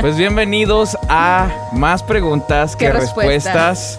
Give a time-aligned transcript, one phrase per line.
[0.00, 3.98] Pues bienvenidos a Más Preguntas que, ¿Qué respuestas?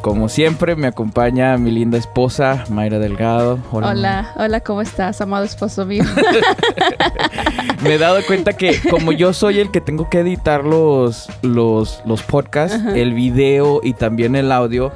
[0.00, 3.60] Como siempre, me acompaña mi linda esposa, Mayra Delgado.
[3.70, 6.02] Hola, hola, ¿cómo estás, amado esposo mío?
[7.84, 12.02] me he dado cuenta que como yo soy el que tengo que editar los, los,
[12.04, 14.92] los podcasts, el video y también el audio,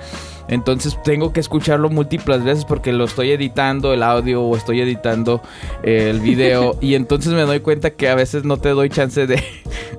[0.48, 5.42] entonces tengo que escucharlo múltiples veces porque lo estoy editando el audio o estoy editando
[5.82, 9.26] eh, el video y entonces me doy cuenta que a veces no te doy chance
[9.26, 9.42] de,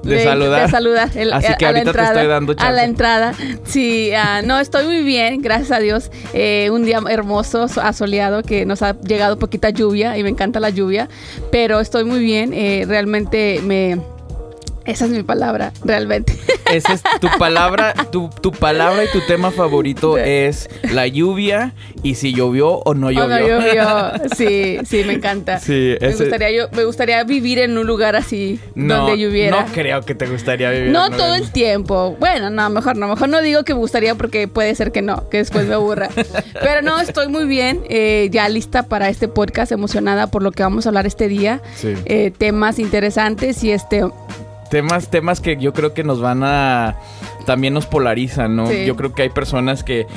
[0.04, 0.66] de, saludar.
[0.66, 1.10] De saludar.
[1.34, 2.68] Así que ahorita te estoy dando chance.
[2.68, 3.34] A la entrada.
[3.64, 6.12] Sí, uh, no, estoy muy bien, gracias a Dios.
[6.34, 10.70] Eh, un día hermoso, asoleado, que nos ha llegado poquita lluvia y me encanta la
[10.70, 11.10] lluvia,
[11.52, 12.54] pero estoy muy bien.
[12.54, 13.98] Eh, realmente me
[14.88, 16.34] esa es mi palabra, realmente.
[16.68, 21.74] Esa es tu palabra, tu, tu palabra y tu tema favorito es la lluvia
[22.04, 23.24] y si llovió o no llovió.
[23.24, 24.12] O no llovió.
[24.36, 25.60] Sí, sí, me encanta.
[25.60, 29.62] Sí, me gustaría yo, me gustaría vivir en un lugar así donde lloviera.
[29.62, 30.92] No creo que te gustaría vivir.
[30.92, 32.18] No todo el tiempo.
[32.20, 35.30] Bueno, no, mejor no, mejor no digo que me gustaría porque puede ser que no,
[35.30, 36.10] que después me aburra.
[36.62, 40.64] Pero no, estoy muy bien, eh, ya lista para este podcast, emocionada por lo que
[40.64, 41.62] vamos a hablar este día.
[41.76, 41.94] Sí.
[42.06, 44.04] Eh, temas interesantes y este
[44.70, 46.98] Temas, temas que yo creo que nos van a...
[47.46, 48.68] También nos polarizan, ¿no?
[48.68, 48.86] Sí.
[48.86, 50.08] Yo creo que hay personas que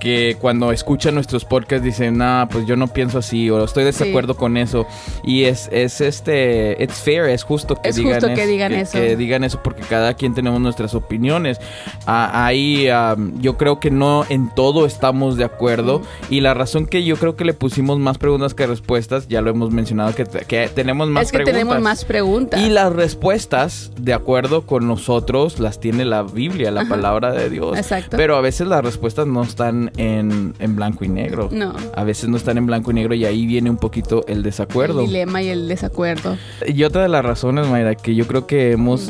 [0.00, 4.32] que cuando escuchan nuestros podcasts dicen, nah, pues yo no pienso así o estoy desacuerdo
[4.32, 4.38] Sí.
[4.38, 4.86] con eso.
[5.22, 8.72] Y es, es este, it's fair, es justo que Es digan justo es- que digan
[8.72, 8.92] que, eso.
[8.92, 11.58] que digan eso porque cada quien tenemos nuestras opiniones.
[12.06, 16.86] Ah, ahí am, yo creo que no en todo estamos de acuerdo y la razón
[16.86, 20.24] que yo creo que le pusimos más preguntas que respuestas, ya lo hemos mencionado, que,
[20.24, 21.52] que tenemos más es que preguntas.
[21.60, 22.60] tenemos más preguntas.
[22.60, 26.88] Y las respuestas, de acuerdo con nosotros, las tiene la Biblia, la Ajá.
[26.90, 27.76] palabra de Dios.
[27.76, 28.16] Exacto.
[28.16, 31.48] Pero a veces las respuestas no están en, en blanco y negro.
[31.52, 31.74] No.
[31.94, 35.00] A veces no están en blanco y negro y ahí viene un poquito el desacuerdo.
[35.00, 36.36] El dilema y el desacuerdo.
[36.66, 39.08] Y otra de las razones, Mayra, que yo creo que hemos...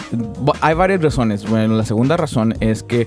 [0.61, 1.48] Hay varias razones.
[1.48, 3.06] Bueno, la segunda razón es que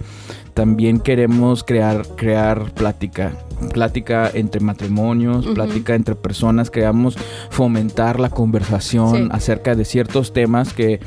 [0.54, 3.34] también queremos crear, crear plática.
[3.74, 6.70] Plática entre matrimonios, plática entre personas.
[6.70, 7.18] Queremos
[7.50, 9.28] fomentar la conversación Sí.
[9.32, 11.00] acerca de ciertos temas que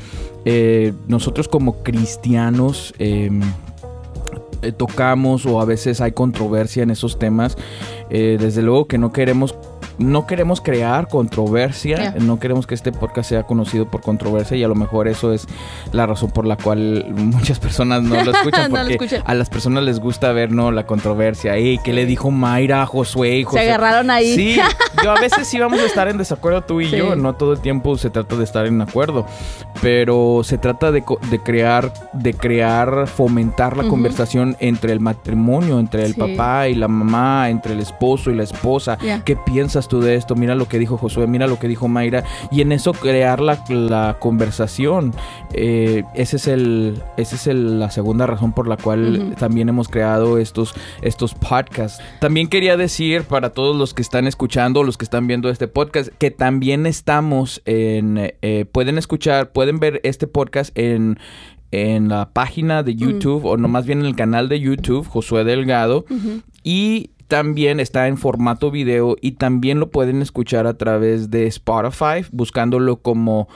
[0.45, 2.93] eh, nosotros como cristianos...
[2.99, 3.41] em,
[4.61, 7.57] eh, tocamos o a veces hay controversia en esos temas.
[8.09, 9.55] Eh, desde luego que no queremos
[9.97, 12.15] no queremos crear controversia, Yeah.
[12.19, 15.47] no queremos que este podcast sea conocido por controversia y a lo mejor eso es
[15.91, 19.23] la razón por la cual muchas personas no lo escuchan No lo porque escuchan.
[19.25, 21.55] a las personas les gusta ver no la controversia.
[21.55, 23.45] Ey, ¿qué le dijo Mayra a Josué?
[23.51, 24.35] Se agarraron ahí.
[24.35, 24.59] Sí,
[25.03, 26.97] yo a veces sí vamos a estar en desacuerdo tú y Sí.
[26.97, 29.25] yo, no todo el tiempo se trata de estar en acuerdo,
[29.81, 36.05] pero se trata de, de crear, de crear, fomentar la conversación entre el matrimonio, entre
[36.05, 36.19] el Sí.
[36.19, 38.97] papá y la mamá, entre el esposo y la esposa.
[39.25, 40.35] ¿Qué piensas tú de esto?
[40.35, 43.63] Mira lo que dijo Josué, mira lo que dijo Mayra, y en eso crear la,
[43.69, 45.13] la conversación.
[45.53, 49.87] Eh, ese es el, esa es el- la segunda razón por la cual también hemos
[49.87, 52.01] creado estos, estos podcasts.
[52.19, 56.09] También quería decir para todos los que están escuchando, los que están viendo este podcast,
[56.17, 61.17] que también estamos en, eh, pueden escuchar, pueden ver este podcast en
[61.71, 65.43] en la página de YouTube o no más bien en el canal de YouTube Josué
[65.43, 66.05] Delgado
[66.63, 72.25] y también está en formato video y también lo pueden escuchar a través de Spotify
[72.31, 73.47] buscándolo como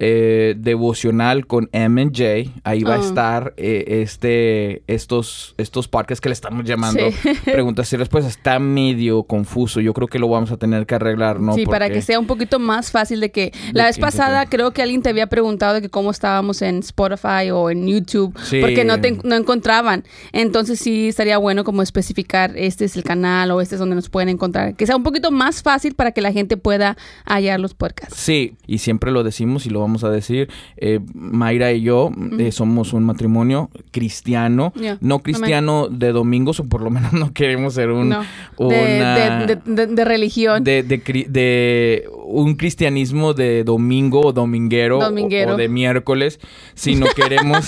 [0.00, 2.50] eh, devocional con M J.
[2.64, 3.00] Ahí va a Ah.
[3.00, 7.30] estar eh, este estos estos podcasts que le estamos llamando Sí.
[7.44, 8.36] preguntas y respuestas.
[8.36, 9.80] Está medio confuso.
[9.80, 11.54] Yo creo que lo vamos a tener que arreglar, ¿no?
[11.54, 13.52] sí, para que sea un poquito más fácil de que...
[13.72, 16.78] La vez que pasada creo que alguien te había preguntado de que cómo estábamos en
[16.78, 18.60] Spotify o en YouTube, Sí.
[18.60, 20.04] porque no te no encontraban.
[20.32, 24.08] Entonces sí estaría bueno como especificar este es el canal o este es donde nos
[24.08, 24.74] pueden encontrar.
[24.74, 28.16] Que sea un poquito más fácil para que la gente pueda hallar los podcasts.
[28.16, 30.48] Sí, y siempre lo decimos y lo vamos a decir.
[30.76, 36.82] eh, Mayra y yo eh, somos un matrimonio cristiano, no cristiano de domingos, o por
[36.82, 38.20] lo menos no queremos ser un, No,
[38.58, 38.64] de,
[38.98, 40.62] una- de- de- de- de religión.
[40.64, 45.54] de, un cristianismo de domingo o dominguero, o- Dominguero.
[45.54, 46.38] O, de miércoles,
[46.74, 47.64] sino queremos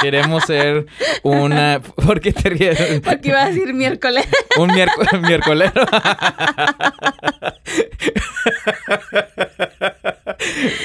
[0.00, 0.86] queremos ser
[1.22, 3.00] una ¿por qué te ríes?
[3.04, 4.26] Porque iba a decir miércoles.
[4.58, 5.72] un miércoles miércolero.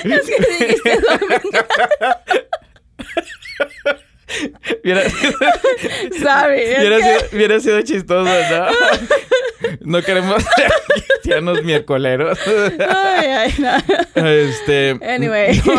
[0.04, 1.00] Es que dijiste.
[4.84, 5.34] Hubiera, sido,
[7.32, 8.66] hubiera sido chistoso, ¿no?
[9.86, 10.72] No queremos ser
[11.12, 12.38] cristianos miércoleros.
[12.90, 14.28] Ay, ay, no.
[14.28, 14.92] Este.
[15.02, 15.62] Anyway.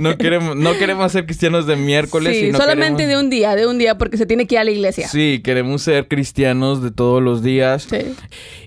[0.00, 2.34] No, no queremos, no queremos ser cristianos de miércoles.
[2.36, 4.58] Sí, sino solamente queremos- de un día, de un día, porque se tiene que ir
[4.60, 5.08] a la iglesia.
[5.08, 7.86] Sí, queremos ser cristianos de todos los días.
[7.90, 8.14] Sí.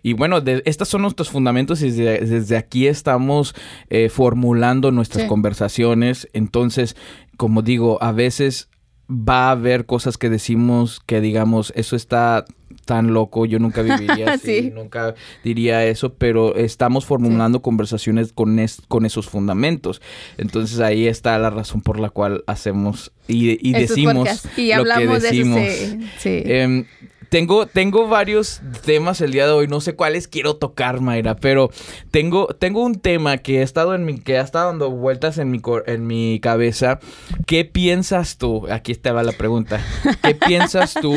[0.02, 3.56] Y bueno, de, estos son nuestros fundamentos y desde, desde aquí estamos
[3.90, 5.28] eh, formulando nuestras Sí.
[5.30, 6.28] conversaciones.
[6.34, 6.96] Entonces,
[7.38, 8.70] como digo, a veces
[9.10, 12.46] va a haber cosas que decimos que digamos, eso está
[12.86, 19.06] tan loco, yo nunca viviría así, nunca diría eso, pero estamos formulando conversaciones con, con
[19.06, 20.02] esos fundamentos.
[20.38, 25.20] Entonces ahí está la razón por la cual hacemos y, decimos y hablamos lo que
[25.20, 25.56] decimos.
[25.56, 26.86] De em,
[27.34, 29.68] tengo, tengo varios temas el día de hoy.
[29.68, 31.72] No sé cuáles quiero tocar, Mayra, pero
[32.12, 35.50] tengo, tengo un tema que ha estado en mi, que ha estado dando vueltas en
[35.50, 37.00] mi, en mi cabeza.
[37.48, 38.68] ¿Qué piensas tú?
[38.70, 39.84] Aquí estaba la pregunta.
[40.22, 41.16] ¿Qué piensas tú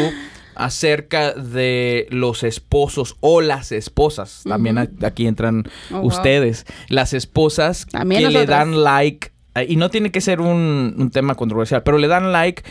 [0.54, 4.44] acerca de los esposos o las esposas?
[4.48, 6.64] También aquí entran oh, ustedes.
[6.88, 9.32] Las esposas que le dan like.
[9.68, 12.62] Y no tiene que ser un, un tema controversial, pero le dan like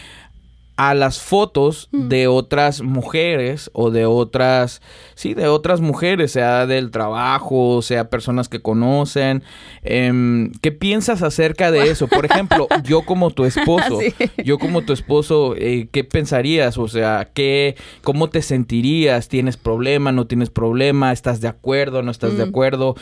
[0.77, 2.09] a las fotos mm.
[2.09, 4.81] de otras mujeres o de otras,
[5.15, 9.43] sí, de otras mujeres, sea del trabajo, sea personas que conocen.
[9.83, 12.07] Em, ¿Qué piensas acerca de eso?
[12.07, 13.99] Por ejemplo, yo como tu esposo,
[14.43, 16.77] yo como tu esposo, eh, ¿qué pensarías?
[16.77, 19.29] O sea, ¿qué, ¿cómo te sentirías?
[19.29, 20.11] ¿Tienes problema?
[20.11, 21.13] ¿No tienes problema?
[21.13, 22.01] ¿Estás de acuerdo?
[22.01, 22.49] ¿No estás de mm.
[22.49, 22.95] acuerdo?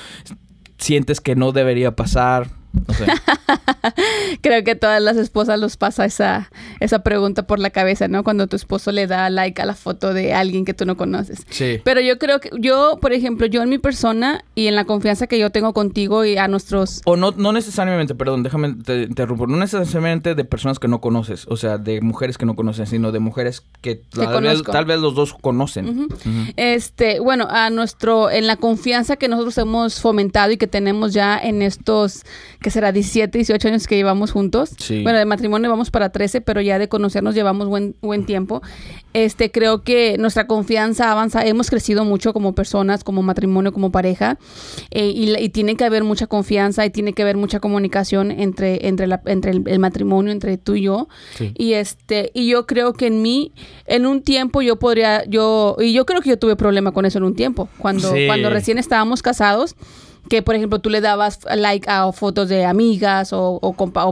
[0.78, 2.63] ¿Sientes que no debería pasar?
[4.42, 6.50] Creo que todas las esposas los pasa esa,
[6.80, 8.24] esa pregunta por la cabeza, ¿no?
[8.24, 11.46] Cuando tu esposo le da like a la foto de alguien que tú no conoces.
[11.50, 11.80] Sí.
[11.84, 15.28] Pero yo creo que, yo, por ejemplo, yo en mi persona y en la confianza
[15.28, 17.02] que yo tengo contigo y a nuestros...
[17.06, 21.46] O no, no necesariamente, perdón, déjame te interrumpo, no necesariamente de personas que no conoces,
[21.48, 25.00] o sea, de mujeres que no conocen, sino de mujeres que, tal, vez, tal, vez,
[25.00, 26.08] los dos conocen.
[26.56, 31.38] Este, bueno, a nuestro, en la confianza que nosotros hemos fomentado y que tenemos ya
[31.38, 32.24] en estos
[32.64, 34.72] que será 17, 18 años que llevamos juntos.
[34.90, 38.64] Bueno, de matrimonio vamos para 13, pero ya de conocernos llevamos buen, buen tiempo.
[39.14, 44.40] Este, creo que nuestra confianza avanza, hemos crecido mucho como personas, como matrimonio, como pareja,
[44.90, 49.06] eh, y, tiene que haber mucha confianza y tiene que haber mucha comunicación entre, entre,
[49.06, 51.08] la, entre el, matrimonio, entre tú y yo.
[51.56, 53.52] Y este, y yo creo que en mí,
[53.86, 57.20] en un tiempo yo podría, yo, y yo creo que yo tuve problema con eso
[57.20, 59.76] en un tiempo, cuando, cuando recién estábamos casados
[60.30, 63.60] que por ejemplo tú le dabas like a fotos de amigas o,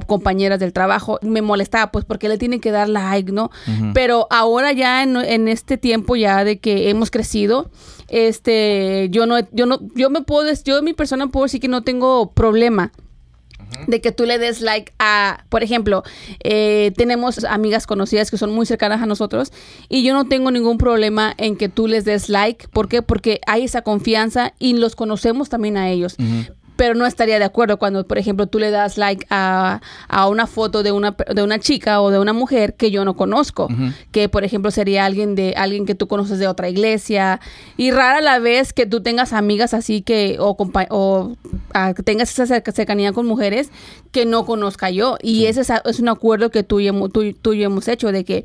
[0.07, 3.51] compañeras del trabajo, me molestaba pues porque le tienen que dar like, ¿no?
[3.93, 7.71] Pero ahora ya en, este tiempo ya de que hemos crecido,
[8.07, 11.83] este, yo no, yo no, yo me puedo, yo mi persona puedo decir que no
[11.83, 12.91] tengo problema
[13.87, 16.03] de que tú le des like a, por ejemplo,
[16.43, 19.51] eh, tenemos amigas conocidas que son muy cercanas a nosotros
[19.89, 22.67] y yo no tengo ningún problema en que tú les des like.
[22.69, 23.01] ¿Por qué?
[23.01, 26.17] Porque hay esa confianza y los conocemos también a ellos
[26.81, 29.81] pero no estaría de acuerdo cuando, por ejemplo, tú le das like a,
[30.27, 33.67] una foto de una, de una chica o de una mujer que yo no conozco,
[34.11, 37.39] que por ejemplo sería alguien de alguien que tú conoces de otra iglesia
[37.77, 40.57] y rara la vez que tú tengas amigas así que o,
[40.89, 41.35] o
[41.95, 43.69] que tengas esa cercanía con mujeres
[44.11, 46.79] que no conozca yo y ese es, un acuerdo que tú
[47.13, 48.43] tú, tú y yo hemos hecho de que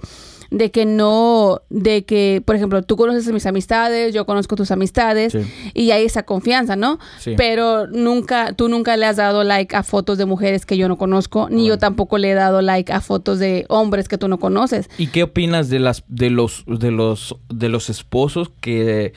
[0.51, 4.71] de que no, de que, por ejemplo, tú conoces a mis amistades, yo conozco tus
[4.71, 5.37] amistades
[5.75, 6.99] y hay esa confianza, ¿no?
[7.37, 10.97] Pero nunca, tú nunca le has dado like a fotos de mujeres que yo no
[10.97, 14.39] conozco, ni yo tampoco le he dado like a fotos de hombres que tú no
[14.39, 14.89] conoces.
[14.99, 19.13] ¿Y qué opinas de las, de los, de los, de los esposos que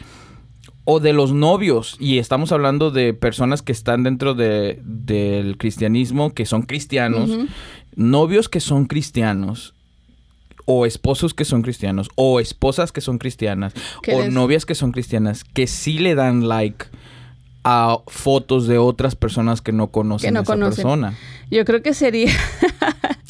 [0.91, 6.33] o de los novios, y estamos hablando de personas que están dentro de, del cristianismo,
[6.33, 7.29] que son cristianos,
[7.95, 9.75] novios que son cristianos,
[10.65, 13.73] o esposos que son cristianos, o esposas que son cristianas,
[14.11, 16.85] o novias que son cristianas, que sí le dan like
[17.63, 21.13] a fotos de otras personas que no conocen a esa persona.
[21.51, 22.31] Yo creo que sería...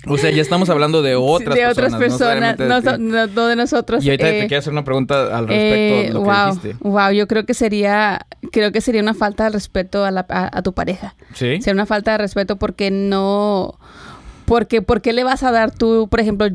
[0.07, 1.75] o sea, ya estamos hablando de otras personas.
[1.75, 4.03] De otras personas, no, de nosotros.
[4.03, 6.87] Y ahorita te eh, quiero hacer una pregunta al respecto de lo wow, que dijiste.
[6.87, 10.61] Wow, yo creo que sería, creo que sería una falta de respeto a, la, a,
[10.61, 11.15] tu pareja.
[11.33, 11.61] Sí.
[11.61, 13.79] Sería una falta de respeto porque no...
[14.45, 16.47] Porque, ¿por qué le vas a dar tú, por ejemplo,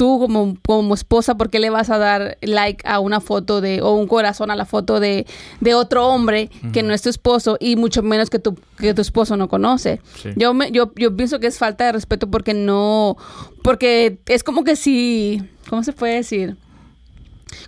[0.00, 3.82] tú como, como esposa, ¿por qué le vas a dar like a una foto de,
[3.82, 5.26] o un corazón a la foto de,
[5.60, 9.02] de otro hombre que no es tu esposo y mucho menos que tu, que tu
[9.02, 10.00] esposo no conoce?
[10.36, 13.18] Yo, me, yo, yo pienso que es falta de respeto porque no,
[13.62, 16.56] porque es como que si, ¿cómo se puede decir?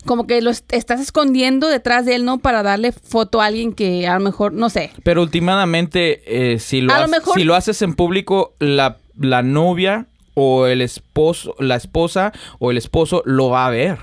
[0.07, 2.39] como que lo estás escondiendo detrás de él, ¿no?
[2.39, 4.91] Para darle foto a alguien que a lo mejor, no sé.
[5.03, 6.23] Pero últimamente,
[6.55, 6.95] eh, si, lo
[7.35, 12.77] si lo haces en público, la, la novia o el esposo, la esposa o el
[12.77, 13.99] esposo lo va a ver.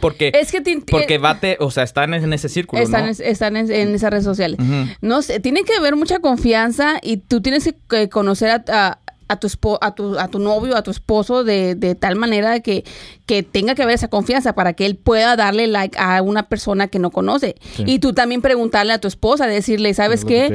[0.00, 0.60] Porque, es que
[0.90, 2.82] porque bate, o sea, están en ese círculo.
[2.82, 4.58] Están, están en, esas redes sociales.
[5.00, 8.98] No sé, tiene que haber mucha confianza y tú tienes que conocer a, a
[9.36, 12.84] tu, espo- a tu, a tu novio, a tu esposo, de, de tal manera que,
[13.26, 16.88] que tenga que haber esa confianza para que él pueda darle like a una persona
[16.88, 17.54] que no conoce.
[17.76, 17.84] Sí.
[17.86, 20.54] Y tú también preguntarle a tu esposa, decirle, ¿sabes que a qué?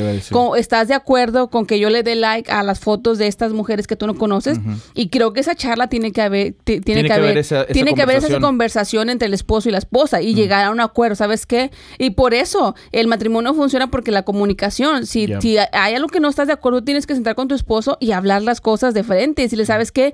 [0.55, 3.87] ¿Estás de acuerdo con que yo le dé like a las fotos de estas mujeres
[3.87, 4.59] que tú no conoces?
[4.93, 7.93] Y creo que esa charla tiene que haber, ti- tiene, que haber, esa- esa tiene
[7.93, 9.09] que haber esa conversación.
[9.09, 11.71] entre el esposo y la esposa y llegar a un acuerdo, ¿sabes qué?
[11.97, 16.29] Y por eso el matrimonio funciona porque la comunicación, si, si hay algo que no
[16.29, 19.43] estás de acuerdo, tienes que sentar con tu esposo y hablar las cosas de frente.
[19.43, 20.13] Y si le sabes que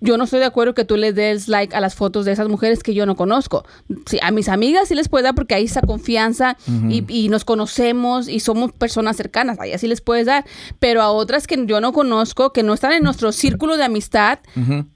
[0.00, 2.48] yo no estoy de acuerdo que tú le des like a las fotos de esas
[2.48, 3.64] mujeres que yo no conozco.
[4.06, 6.56] Sí, a mis amigas sí les puedo dar porque hay esa confianza
[6.88, 10.44] y, y nos conocemos y somos personas cercanas, ahí así les puedes dar.
[10.78, 14.40] Pero a otras que yo no conozco, que no están en nuestro círculo de amistad.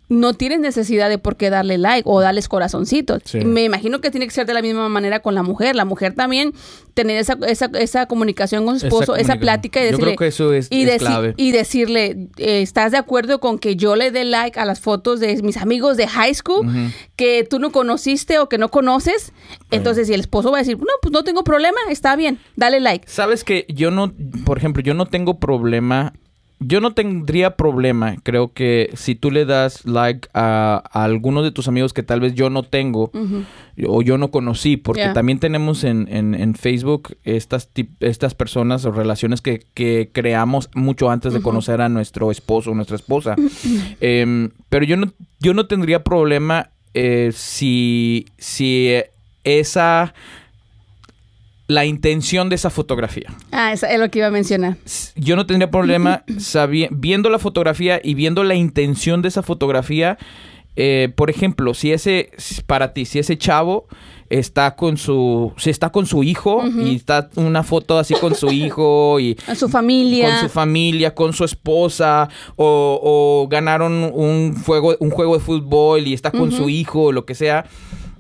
[0.09, 3.23] No tienes necesidad de por qué darle like o darles corazoncitos.
[3.25, 3.39] Sí.
[3.45, 5.75] Me imagino que tiene que ser de la misma manera con la mujer.
[5.77, 6.53] La mujer también
[6.93, 10.05] tener esa, esa, esa comunicación con su esposo, esa, plática y Yo decirle...
[10.15, 11.35] creo que eso es- y es clave.
[11.37, 15.21] Y decirle, eh, ¿estás de acuerdo con que yo le dé like a las fotos
[15.21, 16.67] de mis amigos de high school
[17.17, 19.33] que tú no conociste o que no conoces?
[19.71, 22.79] Entonces, si el esposo va a decir, no, pues no tengo problema, está bien, dale
[22.81, 23.09] like.
[23.09, 24.13] Sabes que yo no,
[24.45, 26.13] por ejemplo, yo no tengo problema.
[26.67, 31.51] Yo no tendría problema, creo que si tú le das like a, a algunos de
[31.53, 33.11] tus amigos que tal vez yo no tengo
[33.87, 35.13] o yo no conocí, porque Yeah.
[35.13, 37.69] también tenemos en, en- en Facebook estas,
[38.01, 42.75] estas personas o relaciones que, que creamos mucho antes de conocer a nuestro esposo o
[42.75, 43.37] nuestra esposa.
[44.01, 48.91] Em, pero yo no, yo no tendría problema eh, si, si
[49.43, 50.15] esa
[51.67, 53.33] la intención de esa fotografía.
[53.51, 54.77] Ah, eso es lo que iba a mencionar.
[55.17, 56.25] Yo no tendría problema
[56.91, 60.19] viendo la fotografía y viendo la intención de esa fotografía.
[60.77, 62.31] Eh, por ejemplo, si ese,
[62.67, 63.87] para ti, si ese chavo
[64.29, 68.49] está con su, si está con su hijo y está una foto así con su
[68.51, 70.31] hijo y A su familia.
[70.31, 76.07] con su familia, con su esposa, o, o ganaron un juego, un juego de fútbol
[76.09, 77.65] y está con su hijo o lo que sea.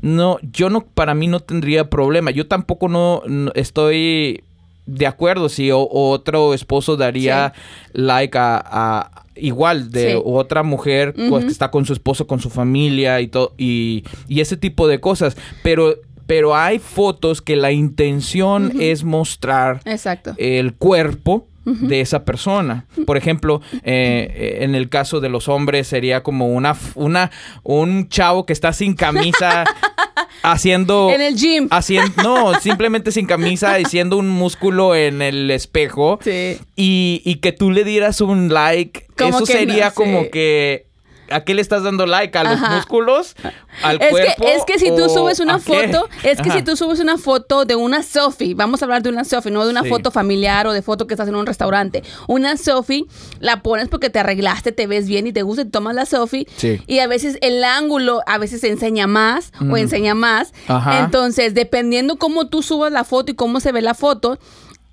[0.05, 2.31] No, yo no, para mí no tendría problema.
[2.31, 4.43] Yo tampoco no, no estoy
[4.87, 7.55] de acuerdo si otro esposo daría
[7.95, 10.21] like a, a- igual de Sí.
[10.23, 14.41] otra mujer pues, que está con su esposo, con su familia y todo y, y
[14.41, 15.37] ese tipo de cosas.
[15.63, 15.95] Pero
[16.27, 20.35] pero hay fotos que la intención es mostrar Exacto.
[20.39, 22.87] el cuerpo de esa persona.
[23.07, 27.31] Por ejemplo, eh, en el caso de los hombres sería como una, una
[27.63, 29.65] un chavo que está sin camisa
[30.43, 31.69] haciendo En el gym.
[31.71, 36.59] haciendo no, simplemente sin camisa haciendo un músculo en el espejo Sí.
[36.77, 40.29] y, y que tú le dieras un like, Como eso sería no, como sí.
[40.33, 40.87] que
[41.35, 42.37] ¿A qué le estás dando like?
[42.39, 42.77] ¿A los Ajá.
[42.77, 43.35] músculos?
[43.83, 44.45] ¿Al Es cuerpo?
[44.45, 45.89] que, es que si tú ¿O subes una qué?
[45.89, 46.59] foto, es que Ajá.
[46.59, 49.65] si tú subes una foto de una selfie, vamos a hablar de una selfie, no
[49.65, 49.89] de una Sí.
[49.89, 52.03] foto familiar o de foto que estás en un restaurante.
[52.29, 53.07] Una selfie
[53.41, 56.47] la pones porque te arreglaste, te ves bien y te gusta y tomas la selfie.
[56.57, 56.81] Sí.
[56.87, 60.53] Y a veces el ángulo a veces enseña más o enseña más.
[60.69, 61.01] Ajá.
[61.01, 64.39] Entonces, dependiendo cómo tú subas la foto y cómo se ve la foto,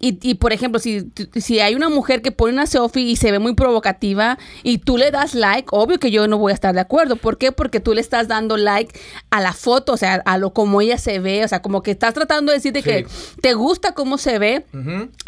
[0.02, 1.04] y, y, por ejemplo, si,
[1.36, 4.98] si hay una mujer que pone una selfie y se ve muy provocativa y tú
[4.98, 7.16] le das like, obvio que yo no voy a estar de acuerdo.
[7.16, 7.52] ¿Por qué?
[7.52, 10.98] Porque tú le estás dando like a la foto, o sea, a lo como ella
[10.98, 12.90] se ve, o sea, como que estás tratando de decirte Sí.
[12.90, 13.06] que
[13.42, 14.66] te gusta cómo se ve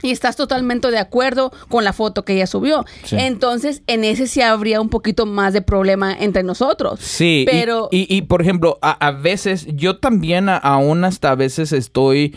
[0.02, 2.86] y estás totalmente de acuerdo con la foto que ella subió.
[3.04, 3.16] Sí.
[3.20, 7.00] Entonces, en ese sí habría un poquito más de problema entre nosotros.
[7.00, 11.32] Sí, y- pero y, y, por ejemplo, a, a veces, yo también a- aún hasta
[11.32, 12.36] a veces estoy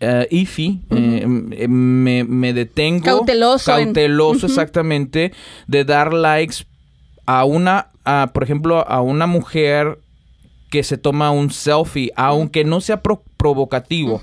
[0.00, 3.04] eh, iffy, eh, m- me, me detengo.
[3.04, 5.32] Cauteloso en- Cauteloso, exactamente,
[5.66, 6.66] de dar likes
[7.26, 9.98] a una, a, por ejemplo, a una mujer
[10.70, 14.20] que se toma un selfie, aunque no sea pro- provocativo.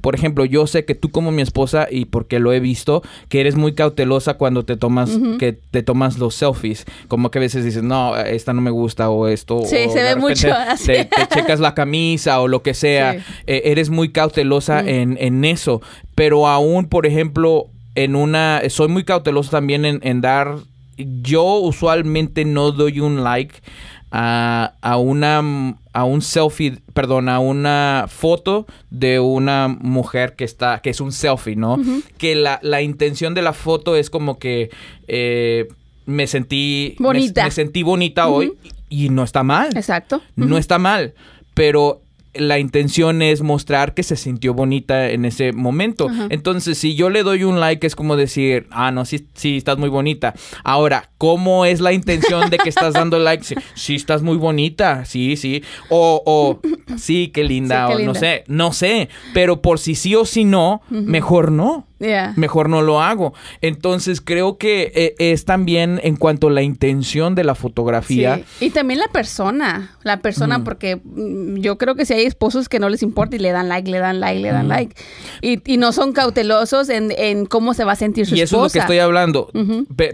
[0.00, 3.40] Por ejemplo, yo sé que tú como mi esposa, y porque lo he visto, que
[3.40, 6.86] eres muy cautelosa cuando te tomas, que te tomas los selfies.
[7.08, 9.62] Como que a veces dices, no, esta no me gusta, o esto.
[9.66, 10.86] Sí, o se ve mucho así.
[10.86, 13.14] Te, te checas la camisa o lo que sea.
[13.14, 13.20] Sí.
[13.46, 15.82] Eh, eres muy cautelosa en, en eso.
[16.14, 18.62] Pero aún, por ejemplo, en una.
[18.70, 20.56] Soy muy cauteloso también en, en dar.
[20.96, 23.56] Yo usualmente no doy un like
[24.12, 30.80] a, a una a un selfie, perdón, a una foto de una mujer que está,
[30.80, 31.78] que es un selfie, ¿no?
[32.18, 34.70] Que la, la intención de la foto es como que
[35.08, 35.68] eh,
[36.06, 37.44] me sentí Bonita.
[37.44, 38.52] Me, sentí bonita hoy
[38.88, 39.76] y no está mal.
[39.76, 40.22] Exacto.
[40.36, 41.14] No está mal,
[41.54, 42.02] pero
[42.34, 46.08] la intención es mostrar que se sintió bonita en ese momento.
[46.30, 49.78] Entonces, si yo le doy un like, es como decir, ah, no, sí, sí, estás
[49.78, 50.34] muy bonita.
[50.64, 53.44] Ahora, ¿cómo es la intención de que estás dando like?
[53.44, 55.62] Sí, sí, estás muy bonita, sí, sí.
[55.90, 56.60] O, o
[56.96, 59.08] sí, qué linda, Sí, qué o no sé, no sé.
[59.34, 61.86] Pero por si sí o si no, mejor no.
[62.02, 62.32] Yeah.
[62.36, 63.32] mejor no lo hago.
[63.60, 68.42] Entonces creo que eh, es también en cuanto a la intención de la fotografía.
[68.58, 68.66] Sí.
[68.66, 72.80] Y también la persona, la persona, porque mm, yo creo que si hay esposos que
[72.80, 74.96] no les importa y le dan like, le dan like, le dan like.
[75.42, 78.56] Y, y no son cautelosos en, en cómo se va a sentir su Y eso
[78.56, 79.48] es lo que estoy hablando.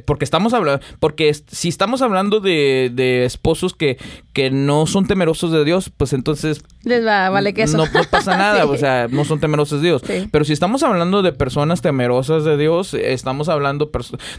[0.04, 3.96] Porque estamos hablando, porque si estamos hablando de, de esposos que,
[4.34, 7.76] que no son temerosos de Dios, pues entonces Les va, vale que eso.
[7.78, 8.68] no, no pasa nada, Sí.
[8.70, 10.02] o sea, no son temerosos de Dios.
[10.06, 10.28] Sí.
[10.30, 13.90] Pero si estamos hablando de personas temerosas de Dios, estamos hablando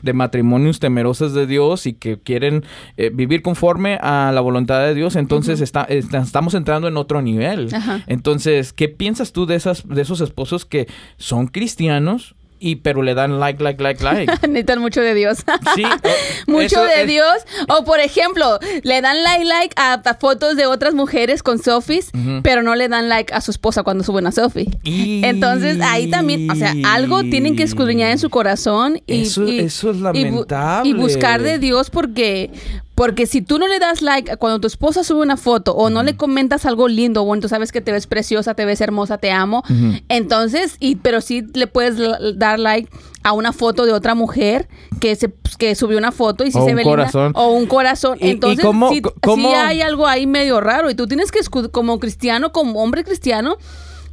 [0.02, 2.64] de matrimonios temerosos de Dios y que quieren
[2.98, 7.22] eh, vivir conforme a la voluntad de Dios, entonces está, está- estamos entrando en otro
[7.22, 7.74] nivel.
[7.74, 8.04] Ajá.
[8.08, 13.14] Entonces, ¿qué piensas tú de esas de esos esposos que son cristianos y pero le
[13.14, 14.32] dan like, like, like, like?
[14.48, 15.40] Necesitan mucho de Dios.
[15.76, 15.84] Sí,
[16.48, 17.34] o- mucho de es- Dios.
[17.70, 22.12] O por ejemplo, le dan like like a, a fotos de otras mujeres con selfies,
[22.44, 24.68] pero no le dan like a su esposa cuando sube una selfie.
[24.84, 29.48] Y- Entonces ahí también, o sea, algo tienen que escudriñar en su corazón y, Eso-
[29.48, 30.90] y- eso es y bu- lamentable.
[30.90, 32.52] Y, buscar de Dios porque
[33.00, 36.04] porque si tú no le das like cuando tu esposa sube una foto o no
[36.04, 39.32] le comentas algo lindo, bueno, tú sabes que te ves preciosa, te ves hermosa, te
[39.32, 39.64] amo,
[40.10, 41.96] entonces y pero sí le puedes
[42.38, 42.90] dar like
[43.24, 44.68] a una foto de otra mujer
[45.00, 47.32] que se que subió una foto y si O se ve linda, corazón.
[47.36, 50.90] o un corazón, ¿Y- y entonces cómo- sí, cómo- sí hay algo ahí medio raro
[50.90, 51.40] y tú tienes que
[51.72, 53.58] como cristiano, como hombre cristiano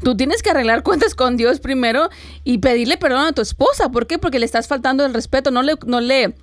[0.03, 2.11] Tú tienes que arreglar cuentas con Dios primero
[2.45, 3.89] y pedirle perdón a tu esposa.
[3.91, 4.19] ¿Por qué?
[4.19, 5.51] Porque le estás faltando el respeto.
[5.51, 6.35] No le, no le,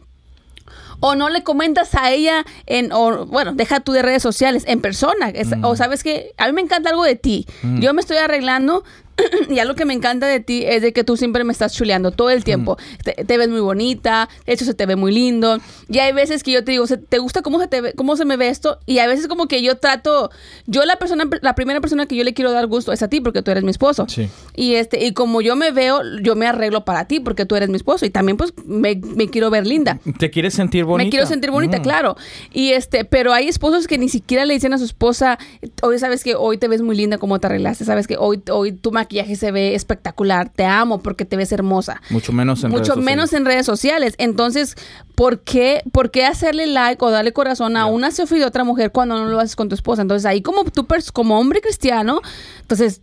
[1.06, 4.80] o no le comentas a ella en, o bueno, deja tú de redes sociales, en
[4.80, 5.30] persona.
[5.30, 7.46] Es- O sabes que a mí me encanta algo de ti.
[7.82, 8.86] Yo me estoy arreglando
[9.50, 12.12] y algo que me encanta de ti es de que tú siempre me estás chuleando
[12.12, 12.78] todo el tiempo.
[13.04, 15.58] Te, te ves muy bonita, de hecho se te ve muy lindo.
[15.90, 18.16] Y hay veces que yo te digo, "Se- ¿te gusta cómo se, te ve, cómo
[18.16, 18.80] se me ve esto?
[18.86, 20.32] Y a veces como que yo trato,
[20.68, 23.22] yo la persona, la primera persona que yo le quiero dar gusto es a ti
[23.22, 24.06] porque tú eres mi esposo.
[24.10, 24.30] Sí.
[24.56, 27.70] Y este, y como yo me veo, yo me arreglo para ti porque tú eres
[27.70, 28.06] mi esposo.
[28.06, 30.00] Y también pues me, me quiero ver linda.
[30.20, 31.06] ¿Te quieres sentir bonita?
[31.06, 31.84] Me quiero sentir bonita, Mm.
[31.84, 32.16] claro.
[32.54, 35.38] Y este, pero hay esposos que ni siquiera le dicen a su esposa,
[35.82, 38.72] hoy sabes que hoy te ves muy linda como te arreglaste, sabes que hoy, hoy
[38.72, 42.02] tu maquillaje se ve espectacular, te amo porque te ves hermosa.
[42.10, 43.06] Mucho menos en redes Mucho sociales.
[43.06, 44.16] menos en redes sociales.
[44.18, 44.76] Entonces,
[45.16, 48.92] ¿por qué, ¿por qué hacerle like o darle corazón a una selfie de otra mujer
[48.92, 50.02] cuando no lo haces con tu esposa?
[50.02, 52.22] Entonces, ahí como tú, pers- como hombre cristiano,
[52.62, 53.02] entonces,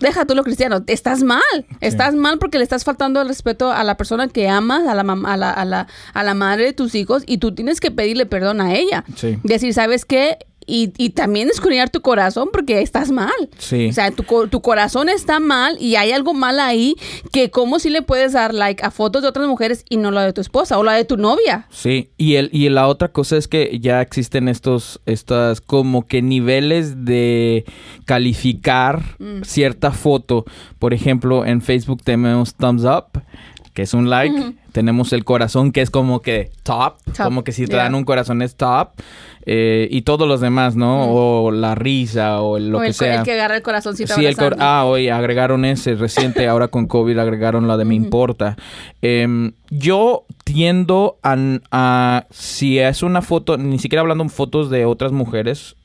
[0.00, 1.40] deja tú lo cristiano, estás mal.
[1.80, 5.02] Estás mal porque le estás faltando el respeto a la persona que amas, a la,
[5.02, 8.26] a la, a la, a la madre de tus hijos, y tú tienes que pedirle
[8.26, 9.04] perdón a ella.
[9.14, 9.38] Sí.
[9.44, 10.38] Decir, ¿sabes qué?
[10.66, 13.32] Y, y también escudriñar tu corazón porque estás mal.
[13.58, 13.88] Sí.
[13.88, 16.94] O sea, tu, tu corazón está mal y hay algo mal ahí
[17.32, 20.24] que como si le puedes dar like a fotos de otras mujeres y no la
[20.24, 21.66] de tu esposa o la de tu novia.
[21.70, 26.22] Sí, y el y la otra cosa es que ya existen estos estas como que
[26.22, 27.64] niveles de
[28.04, 29.42] calificar Mm.
[29.44, 30.44] cierta foto.
[30.78, 33.22] Por ejemplo, en Facebook tenemos thumbs up,
[33.74, 37.52] que es un like, tenemos el corazón que es como que top, Top, como que
[37.52, 37.84] si te yeah.
[37.84, 38.90] dan un corazón es top.
[39.46, 41.10] eh, y todos los demás, ¿no?
[41.10, 43.14] O la risa o lo o que el, sea.
[43.20, 44.14] el que agarra el corazoncito.
[44.14, 47.94] Sí, el cor- ah, hoy agregaron ese reciente, ahora con COVID agregaron la de me
[47.94, 48.56] importa.
[49.00, 51.36] Em, yo tiendo a,
[51.70, 55.76] a- si es una foto, ni siquiera hablando de fotos de otras mujeres,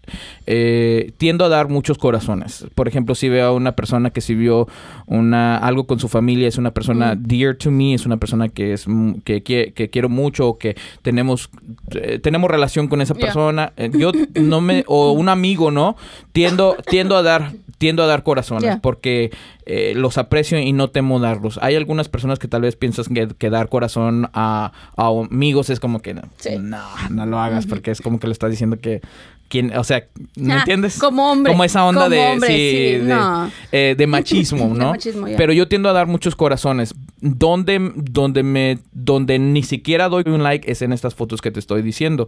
[0.46, 2.66] eh, tiendo a dar muchos corazones.
[2.76, 4.68] Por ejemplo, si veo a una persona que si vio
[5.06, 8.74] una, algo con su familia, es una persona dear to me, es una persona que
[8.74, 11.50] es mm, que, que quiero mucho, o que tenemos,
[11.92, 13.74] eh, tenemos relación con esa persona.
[13.78, 15.96] eh, yo no me, o un amigo, ¿no?
[16.32, 18.80] Tiendo, tiendo a dar, tiendo a dar corazones Yeah.
[18.82, 19.30] porque
[19.66, 21.60] eh, los aprecio y no temo darlos.
[21.62, 25.80] Hay algunas personas que tal vez piensas que, que dar corazón a, a amigos es
[25.80, 26.58] como que no, Sí.
[26.60, 26.80] no,
[27.12, 29.02] no lo hagas porque es como que le estás diciendo que
[29.48, 30.06] quién, o sea,
[30.36, 30.98] ¿me Ah, entiendes?
[31.00, 33.52] como hombre, Como esa onda como de, hombre, sí, sí, de, no.
[33.72, 34.90] eh, de machismo, De ¿no?
[34.92, 35.28] machismo.
[35.38, 36.94] Pero yo tiendo a dar muchos corazones.
[37.22, 41.60] Donde, donde me, donde ni siquiera doy un like es en estas fotos que te
[41.60, 42.28] estoy diciendo.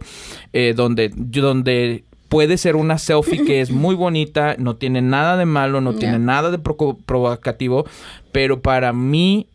[0.52, 5.36] Eh, donde, yo- donde puede ser una selfie que es muy bonita, no tiene nada
[5.36, 7.86] de malo, no tiene nada de provocativo,
[8.32, 9.46] pero para mí,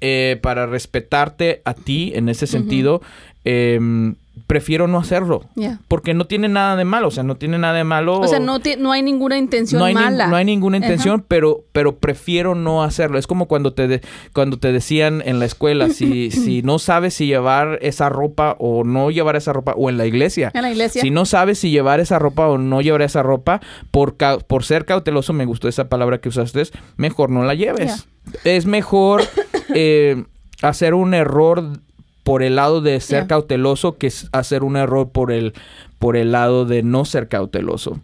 [0.00, 3.02] eh, para respetarte a ti en ese sentido,
[3.44, 4.14] em,
[4.46, 5.42] prefiero no hacerlo.
[5.54, 5.80] Yeah.
[5.88, 8.20] Porque no tiene nada de malo, o sea, no tiene nada de malo.
[8.20, 10.26] O sea, no, no hay ninguna intención no hay, mala.
[10.28, 10.86] no hay ninguna Ajá.
[10.86, 13.18] intención, pero, pero prefiero no hacerlo.
[13.18, 14.00] Es como cuando te, de-
[14.32, 18.84] cuando te decían en la escuela, si, si no sabes si llevar esa ropa o
[18.84, 20.50] no llevar esa ropa, o en la iglesia.
[20.54, 21.02] En la iglesia.
[21.02, 24.16] Si no sabes si llevar esa ropa o no llevar esa ropa, por,
[24.46, 26.62] por ser cauteloso, me gustó esa palabra que usaste,
[26.96, 28.08] mejor no la lleves.
[28.44, 29.22] Es mejor
[29.74, 30.24] eh,
[30.62, 31.80] hacer un error
[32.22, 35.52] por el lado de ser cauteloso que s- hacer un error por el,
[35.98, 37.98] por el lado de no ser cauteloso.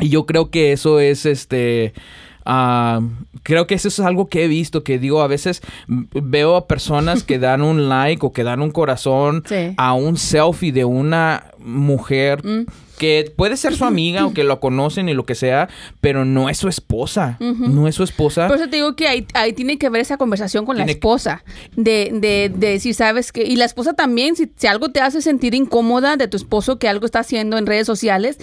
[0.00, 1.94] Y yo creo que eso es este
[2.44, 3.00] ah,
[3.42, 7.22] creo que eso es algo que he visto, que digo, a veces veo a personas
[7.24, 9.74] que dan un like o que dan un corazón Sí.
[9.76, 12.66] a un selfie de una mujer Mm.
[12.98, 15.68] Que puede ser su amiga o que lo conocen y lo que sea,
[16.00, 17.36] pero no es su esposa.
[17.40, 18.48] No es su esposa.
[18.48, 20.92] Por eso te digo que ahí, ahí tiene que haber esa conversación con la Tiene
[20.92, 21.44] esposa.
[21.76, 23.42] De, de, de decir, sabes que.
[23.44, 26.88] Y la esposa también, si, si algo te hace sentir incómoda de tu esposo que
[26.88, 28.38] algo está haciendo en redes sociales.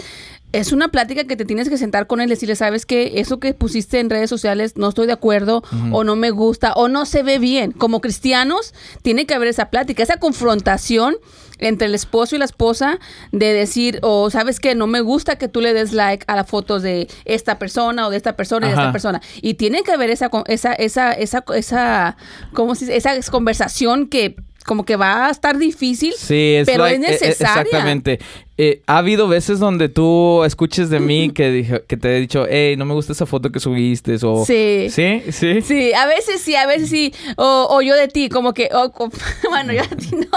[0.51, 3.39] Es una plática que te tienes que sentar con él y decirle, sabes que eso
[3.39, 7.07] que pusiste en redes sociales no estoy de acuerdo o no me gusta o no
[7.07, 7.71] se ve bien.
[7.71, 11.15] Como cristianos, tiene que haber esa plática, esa confrontación
[11.63, 12.99] entre el esposo y la esposa
[13.31, 16.47] de decir, o sabes que no me gusta que tú le des like a las
[16.47, 19.21] fotos de esta persona o de esta persona y de esta persona.
[19.41, 22.17] Y tiene que haber esa, esa, esa, esa, esa,
[22.53, 22.97] ¿cómo se dice?
[22.97, 27.25] Esa conversación que como que va a estar difícil, Sí, es pero like- es eh,
[27.25, 27.61] eh, necesaria.
[27.63, 28.19] Exactamente.
[28.55, 32.45] Eh, ha habido veces donde tú escuches de mí que, dije- que te he dicho,
[32.47, 34.15] hey, no me gusta esa foto que subiste.
[34.21, 34.87] O, Sí.
[34.91, 35.23] ¿Sí?
[35.31, 35.61] ¿Sí?
[35.61, 37.11] Sí, a veces sí, a veces sí.
[37.35, 39.09] O, o yo de ti, como que, o- o-
[39.49, 40.27] bueno, yo de ti no.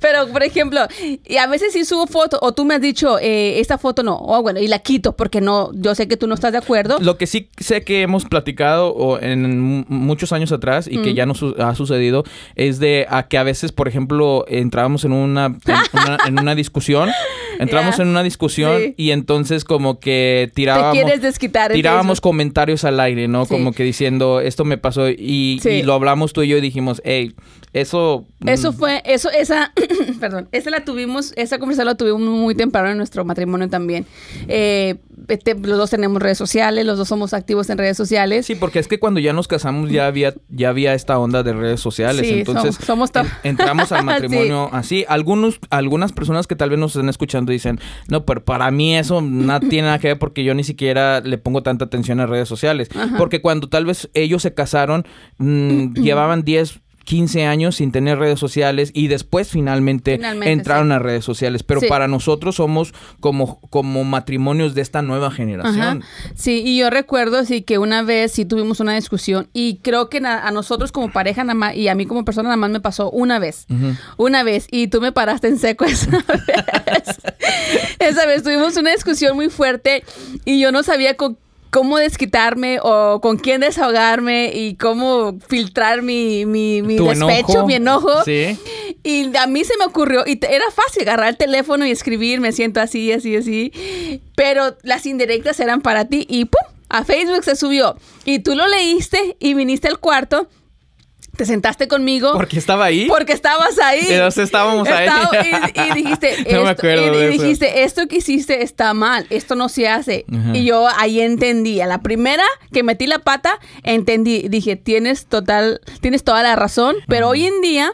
[0.00, 0.80] Pero, por ejemplo,
[1.26, 4.16] y a veces sí subo fotos, o tú me has dicho, eh, esta foto no,
[4.16, 6.98] o bueno, y la quito porque no, yo sé que tú no estás de acuerdo.
[7.00, 11.02] Lo que sí sé que hemos platicado o en muchos años atrás y Mm.
[11.02, 12.22] que ya nos su- ha sucedido
[12.54, 16.54] es de a que a veces, por ejemplo, entrábamos en una, en una, en una
[16.54, 17.10] discusión,
[17.64, 18.94] entramos en una discusión Sí.
[18.96, 20.92] y entonces como que tirábamos...
[20.92, 21.70] Te quieres desquitar.
[21.70, 23.44] en Tirábamos comentarios al aire, ¿no?
[23.44, 23.50] Sí.
[23.54, 25.68] Como que diciendo, esto me pasó y, Sí.
[25.70, 27.34] y lo hablamos tú y yo y dijimos, hey,
[27.72, 28.26] eso...
[28.46, 29.72] Eso mm, fue, eso, esa,
[30.20, 34.06] perdón, esa la tuvimos, esa conversación la tuvimos muy temprano en nuestro matrimonio también.
[34.48, 34.96] Eh,
[35.28, 38.46] este, los dos tenemos redes sociales, los dos somos activos en redes sociales.
[38.46, 41.52] Sí, porque es que cuando ya nos casamos ya había, ya había esta onda de
[41.52, 42.26] redes sociales.
[42.26, 45.04] Sí, entonces som- somos en- entramos al matrimonio así.
[45.08, 49.20] Algunos, algunas personas que tal vez nos estén escuchando dicen, no, pero para mí eso
[49.20, 52.48] no tiene nada que ver porque yo ni siquiera le pongo tanta atención a redes
[52.48, 52.88] sociales.
[52.94, 53.16] Ajá.
[53.18, 55.04] Porque cuando tal vez ellos se casaron,
[55.38, 56.80] mm, llevaban 10
[57.10, 60.92] 15 años sin tener redes sociales y después finalmente, Finalmente, entraron sí.
[60.92, 61.64] a redes sociales.
[61.64, 61.88] Pero Sí.
[61.88, 66.04] para nosotros somos como, como matrimonios de esta nueva generación.
[66.04, 66.32] Ajá.
[66.36, 70.18] Sí, y yo recuerdo sí que una vez sí tuvimos una discusión y creo que
[70.18, 73.10] a nosotros como pareja nada más y a mí como persona nada más me pasó
[73.10, 73.66] una vez.
[74.16, 77.18] Una vez y tú me paraste en seco esa vez.
[77.98, 80.04] esa vez tuvimos una discusión muy fuerte
[80.44, 81.36] y yo no sabía con
[81.70, 87.66] cómo desquitarme o con quién desahogarme y cómo filtrar mi, mi, mi despecho, enojo.
[87.66, 88.24] mi enojo.
[88.24, 88.58] Sí.
[89.02, 92.52] Y a mí se me ocurrió, y era fácil agarrar el teléfono y escribir, me
[92.52, 94.20] siento así, así, así.
[94.34, 96.60] Pero las indirectas eran para ti y ¡pum!
[96.88, 97.96] A Facebook se subió.
[98.24, 100.48] Y tú lo leíste y viniste al cuarto,
[101.36, 102.32] te sentaste conmigo.
[102.34, 103.06] Porque estaba ahí.
[103.08, 104.06] Porque estabas ahí.
[104.08, 105.08] Entonces estábamos ahí.
[105.74, 107.42] Y, y dijiste, No me esto, acuerdo y- y de eso.
[107.42, 110.24] dijiste, esto que hiciste está mal, esto no se hace.
[110.52, 111.80] Y yo ahí entendí.
[111.80, 114.48] A la primera que metí la pata, entendí.
[114.48, 116.96] Dije, tienes total, tienes toda la razón.
[117.08, 117.92] Pero hoy en día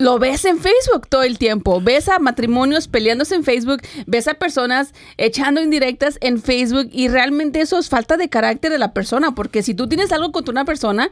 [0.00, 1.80] lo ves en Facebook todo el tiempo.
[1.80, 7.60] Ves a matrimonios peleándose en Facebook, ves a personas echando indirectas en Facebook y realmente
[7.60, 10.64] eso es falta de carácter de la persona, porque si tú tienes algo contra una
[10.64, 11.10] persona,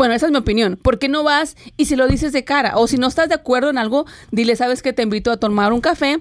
[0.00, 2.72] bueno, esa es mi opinión, ¿por qué no vas y si lo dices de cara?
[2.76, 5.74] O si no estás de acuerdo en algo, dile, sabes que te invito a tomar
[5.74, 6.18] un café.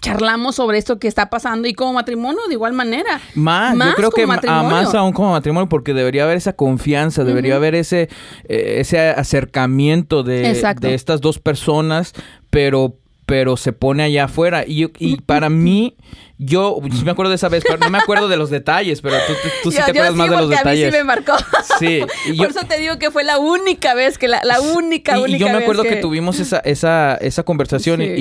[0.00, 3.20] Charlamos sobre esto que está pasando y como matrimonio de igual manera.
[3.34, 4.70] Más, yo creo como que ma- a matrimonio.
[4.70, 8.08] más aún como matrimonio, porque debería haber esa confianza, debería haber ese,
[8.48, 10.50] eh, ese acercamiento de
[10.94, 12.12] estas dos personas,
[12.50, 14.64] pero, pero se pone allá afuera.
[14.66, 15.96] Y, yo- y para mí,
[16.38, 19.16] yo sí me acuerdo de esa vez, pero no me acuerdo de los detalles, pero
[19.26, 20.84] tú, tú- tú sí Yo- te yo acuerdas más de los detalles.
[20.84, 21.32] A mí sí me marcó.
[21.78, 24.60] Sí, y Por yo- eso te digo que fue la única vez que la, la
[24.60, 28.06] única, y, y única yo me vez acuerdo que, tuvimos esa, esa, esa conversación y-
[28.06, 28.14] Sí.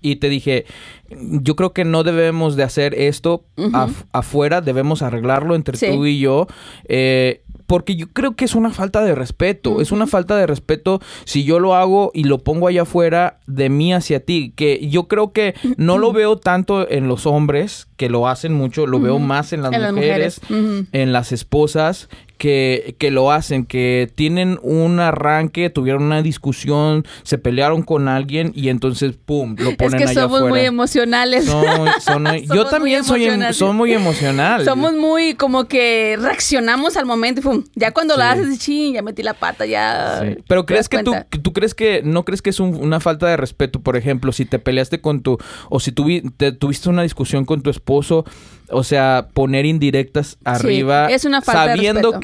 [0.00, 0.66] y, y te dije,
[1.10, 6.18] yo creo que no debemos de hacer esto af- afuera, debemos arreglarlo entre tú y
[6.18, 6.46] yo.
[6.88, 9.82] eh, porque yo creo que es una falta de respeto.
[9.82, 13.68] Es una falta de respeto si yo lo hago y lo pongo allá afuera de
[13.68, 14.54] mí hacia ti.
[14.56, 18.86] Que yo creo que no lo veo tanto en los hombres, que lo hacen mucho,
[18.86, 23.66] lo veo más en las En las mujeres, en las esposas que, que lo hacen,
[23.66, 29.70] que tienen un arranque, tuvieron una discusión, se pelearon con alguien y entonces, ¡pum!, lo
[29.70, 30.48] Es ponen que allá somos afuera.
[30.54, 31.44] muy emocionales.
[31.46, 32.24] Son- son-
[32.54, 34.64] yo muy también soy, em- soy muy emocional.
[34.64, 38.20] Somos muy como que reaccionamos al momento y pum, ya cuando Sí.
[38.20, 40.20] la haces, ching, ya metí la pata, ya.
[40.22, 40.36] Sí.
[40.48, 43.36] Pero crees que tú, que crees que no crees que es un- una falta de
[43.36, 47.44] respeto, por ejemplo, si te peleaste con tu o si tuvi- te- tuviste una discusión
[47.44, 48.24] con tu esposo,
[48.70, 52.20] o sea, poner indirectas arriba, es una falta de sabiendo respeto.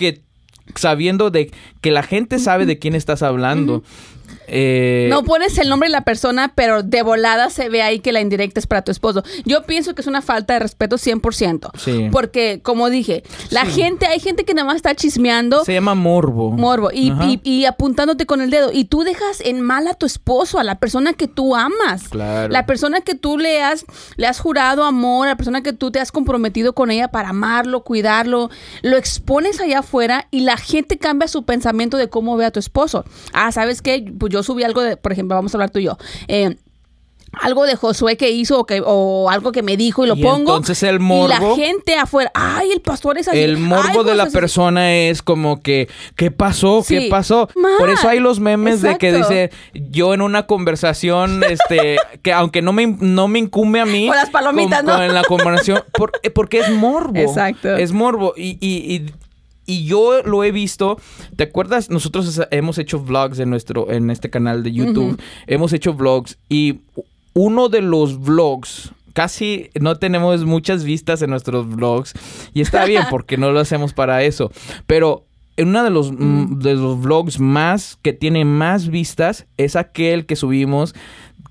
[0.76, 3.82] Sabiendo de que la gente sabe de quién estás hablando.
[4.48, 8.12] Eh, No pones el nombre de la persona, pero de volada se ve ahí que
[8.12, 9.22] la indirecta es para tu esposo.
[9.44, 11.70] Yo pienso que es una falta de respeto 100%.
[11.78, 12.08] Sí.
[12.12, 15.64] Porque, como dije, la gente, hay gente que nada más está chismeando.
[15.64, 16.50] se llama morbo.
[16.50, 17.24] Morbo y, Ajá.
[17.26, 18.70] y- y apuntándote con el dedo.
[18.72, 22.08] Y tú dejas en mal a tu esposo, a la persona que tú amas.
[22.08, 22.48] Claro.
[22.52, 23.84] La persona que tú le has,
[24.16, 27.82] le has jurado amor, la persona que tú te has comprometido con ella para amarlo,
[27.84, 28.50] cuidarlo.
[28.82, 32.60] Lo expones allá afuera y la gente cambia su pensamiento de cómo ve a tu
[32.60, 33.04] esposo.
[33.32, 34.04] Ah, ¿sabes qué?
[34.18, 35.96] Pues yo subí algo de, por ejemplo, vamos a hablar tú y yo.
[36.28, 36.56] Eh,
[37.42, 40.22] algo de Josué que hizo o, que, o algo que me dijo y lo Y
[40.22, 40.52] pongo.
[40.52, 43.36] entonces el Y la morbo- gente afuera, ay, el pastor es así.
[43.40, 44.32] El morbo ay, de la José es así".
[44.36, 46.84] persona es como que, ¿qué pasó?
[46.86, 47.48] ¿Qué pasó?
[47.80, 52.62] Por eso hay los memes de que dice, yo en una conversación, este, que aunque
[52.62, 54.06] no me, no me incumbe a mí.
[54.06, 54.96] Con las palomitas, con- ¿no?
[54.98, 57.18] con la conversación, por- eh, porque es morbo.
[57.18, 57.74] Exacto.
[57.76, 58.34] Es morbo.
[58.36, 59.06] Y, y,
[59.66, 60.98] y, yo lo he visto.
[61.36, 61.90] ¿Te acuerdas?
[61.90, 65.20] Nosotros hemos hecho vlogs en nuestro, en este canal de YouTube.
[65.46, 66.80] Hemos hecho vlogs y
[67.34, 68.92] uno de los vlogs.
[69.12, 72.14] Casi no tenemos muchas vistas en nuestros vlogs.
[72.52, 74.50] Y está bien porque no lo hacemos para eso.
[74.86, 75.24] Pero
[75.56, 80.26] en uno de los, mm, de los vlogs más que tiene más vistas es aquel
[80.26, 80.94] que subimos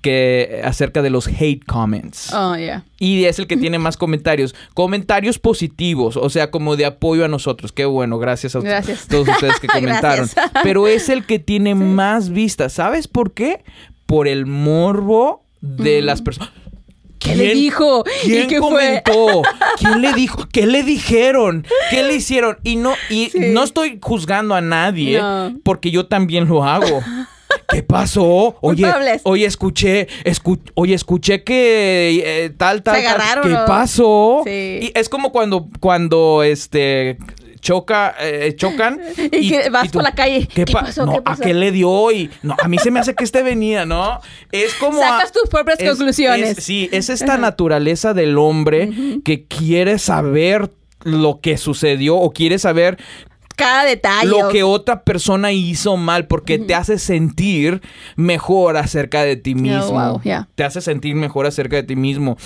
[0.04, 2.30] que acerca de los hate comments.
[2.34, 2.84] Oh, yeah.
[2.98, 4.54] Y es el que tiene más comentarios.
[4.74, 7.72] Comentarios positivos, o sea, como de apoyo a nosotros.
[7.72, 9.08] Qué bueno, gracias a Gracias.
[9.08, 10.28] todos ustedes que comentaron.
[10.62, 12.74] Pero es el que tiene más vistas.
[12.74, 13.64] ¿Sabes por qué?
[14.04, 16.52] Por el morbo de las personas.
[17.18, 18.04] ¿Qué le dijo?
[18.24, 18.58] ¿Y ¿Quién fue?
[18.60, 19.42] comentó?
[19.78, 20.46] ¿Quién le dijo?
[20.52, 21.66] ¿Qué le dijeron?
[21.88, 22.58] ¿Qué le hicieron?
[22.62, 23.38] Y no, y Sí.
[23.40, 25.54] no estoy juzgando a nadie, No.
[25.64, 27.00] porque yo también lo hago.
[27.68, 28.56] ¿Qué pasó?
[28.60, 29.22] Oye, Culpables.
[29.24, 33.40] oye, escuché, escu- oye, escuché que eh, tal, tal, Se tal.
[33.42, 34.42] ¿Qué pasó?
[34.44, 34.50] Sí.
[34.82, 37.18] Y es como cuando, cuando, este,
[37.60, 39.00] choca, eh, chocan.
[39.32, 40.46] Y que vas por la calle.
[40.46, 41.06] ¿Qué, ¿Qué pa- pasó?
[41.06, 41.42] No, ¿Qué ¿a pasó?
[41.42, 42.10] qué le dio?
[42.12, 44.20] Y no, a mí se me hace que este venía, ¿no?
[44.52, 46.58] Es como a- Sacas tus propias es- conclusiones.
[46.58, 48.90] es- sí, es esta naturaleza del hombre
[49.24, 50.70] que quiere saber
[51.02, 52.96] lo que sucedió o quiere saber
[53.56, 54.26] Cada detalle.
[54.28, 57.80] lo que otra persona hizo mal porque te hace sentir
[58.16, 59.92] mejor acerca de ti mismo.
[59.92, 60.48] wow, yeah.
[60.54, 62.36] Te hace sentir mejor acerca de ti mismo.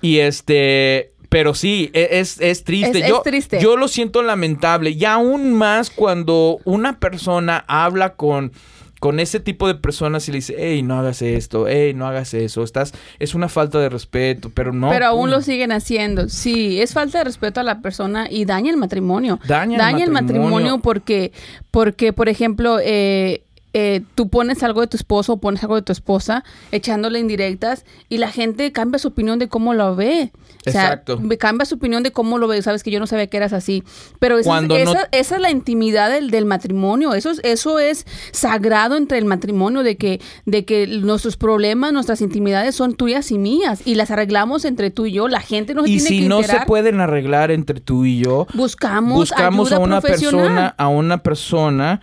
[0.00, 2.98] Y este, pero sí, e- es, es triste.
[2.98, 3.60] Es- es yo, triste.
[3.60, 4.90] yo lo siento lamentable.
[4.90, 8.52] Y aún más cuando una persona habla con
[9.00, 12.34] con ese tipo de personas y le dice, hey, no hagas esto, hey, no hagas
[12.34, 14.88] eso, estás, es una falta de respeto, pero no.
[14.88, 15.30] Pero aún pum.
[15.30, 16.28] lo siguen haciendo.
[16.28, 19.38] Sí, es falta de respeto a la persona y daña el matrimonio.
[19.46, 20.50] Daña el el matrimonio.
[20.50, 21.32] matrimonio porque,
[21.70, 23.42] porque por ejemplo, eh,
[23.78, 27.84] eh, tú pones algo de tu esposo o pones algo de tu esposa echándole indirectas
[28.08, 30.32] y la gente cambia su opinión de cómo lo ve.
[30.66, 31.20] O sea, Exacto.
[31.38, 32.62] cambia su opinión de cómo lo ve.
[32.62, 33.82] Sabes que yo no sabía que eras así.
[34.18, 37.12] Pero esa, Cuando es, no- esa, esa es la intimidad del, del matrimonio.
[37.12, 42.22] Eso es, eso es sagrado entre el matrimonio, de que, de que nuestros problemas, nuestras
[42.22, 43.82] intimidades son tuyas y mías.
[43.84, 45.28] Y las arreglamos entre tú y yo.
[45.28, 46.60] La gente no se Y tiene si que no enterar.
[46.60, 51.22] se pueden arreglar entre tú y yo, Buscamos, buscamos ayuda a una persona, a una
[51.22, 52.00] persona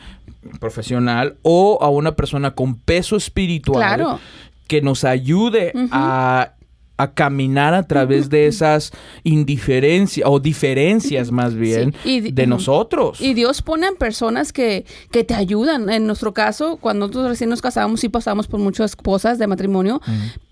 [0.59, 4.19] profesional o a una persona con peso espiritual Claro.
[4.67, 6.52] que nos ayude a,
[6.97, 8.91] a caminar a través de esas
[9.23, 13.19] indiferencias o diferencias más bien Y de nosotros.
[13.19, 15.89] Y Dios pone a personas que, que te ayudan.
[15.89, 20.01] En nuestro caso, cuando nosotros recién nos casamos, sí pasamos por muchas cosas de matrimonio,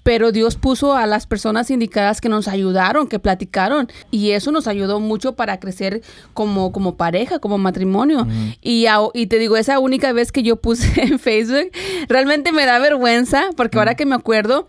[0.03, 4.67] pero Dios puso a las personas indicadas que nos ayudaron, que platicaron, y eso nos
[4.67, 6.01] ayudó mucho para crecer
[6.33, 8.27] como, como pareja, como matrimonio.
[8.61, 11.71] y, a- y te digo, esa única vez que yo puse en Facebook,
[12.09, 14.67] realmente me da vergüenza, porque ahora que me acuerdo,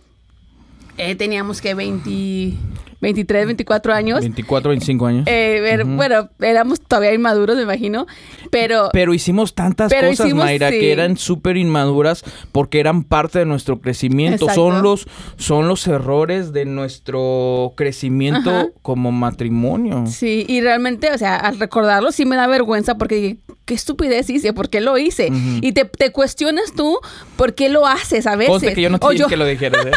[0.96, 2.55] eh, teníamos que 20,
[3.03, 4.21] 23, 24 años.
[4.21, 5.25] 24, 25 años.
[5.27, 8.07] Eh, ver- Bueno, éramos todavía inmaduros, me imagino,
[8.51, 8.88] pero...
[8.93, 10.79] Pero hicimos tantas Pero cosas, hicimos, Mayra, sí.
[10.79, 14.45] que eran súper inmaduras porque eran parte de nuestro crecimiento.
[14.47, 14.55] Exacto.
[14.71, 18.67] Son los, son los errores de nuestro crecimiento Ajá.
[18.83, 20.05] como matrimonio.
[20.07, 24.31] Sí, y realmente, o sea, al recordarlo sí me da vergüenza porque dije, qué estupidez
[24.31, 25.31] hice, ¿por qué lo hice?
[25.61, 26.99] Y te, te cuestionas tú
[27.37, 28.51] por qué lo haces a veces.
[28.51, 29.91] Conste que yo no te dije yo, que lo dijeras, ¿eh?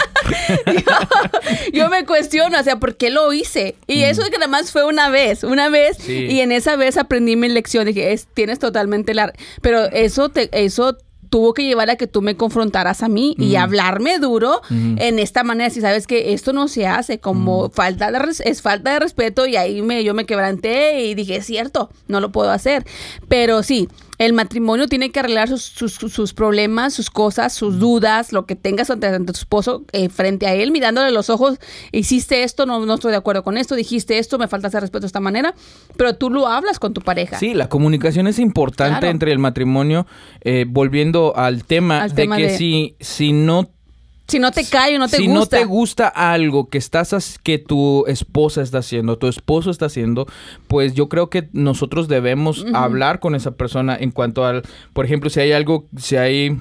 [1.74, 3.76] yo me cuestiono, o sea, ¿por qué lo hice?
[3.88, 6.14] Y eso es que nada más fue una vez, una vez, Sí.
[6.30, 9.34] y en esa vez aprendí mi lección, dije, es, tienes totalmente la...
[9.62, 10.98] Pero eso, te, eso
[11.30, 15.44] tuvo que llevar a que tú me confrontaras a mí y hablarme duro en esta
[15.44, 19.00] manera, si sabes que esto no se hace, como falta de res- es falta de
[19.00, 22.86] respeto y ahí me, yo me quebranté y dije, es cierto, no lo puedo hacer.
[23.28, 28.32] Pero sí, el matrimonio tiene que arreglar sus, sus, sus problemas, sus cosas, sus dudas,
[28.32, 31.60] lo que tengas ante, ante tu esposo eh, frente a él, mirándole los ojos,
[31.92, 35.02] hiciste esto, no, no estoy de acuerdo con esto, dijiste esto, me falta hacer respeto
[35.02, 35.54] de esta manera,
[35.98, 37.38] pero tú lo hablas con tu pareja.
[37.40, 39.08] Sí, la comunicación es importante Claro.
[39.08, 40.06] entre el matrimonio.
[40.42, 43.70] Eh, volviendo al tema Al de tema que de- si, si no
[44.28, 45.40] Si no te cae o no te si gusta.
[45.40, 50.26] no te gusta algo que estás que tu esposa está haciendo, tu esposo está haciendo,
[50.68, 55.30] pues yo creo que nosotros debemos hablar con esa persona en cuanto al, por ejemplo,
[55.30, 56.58] si hay algo, si hay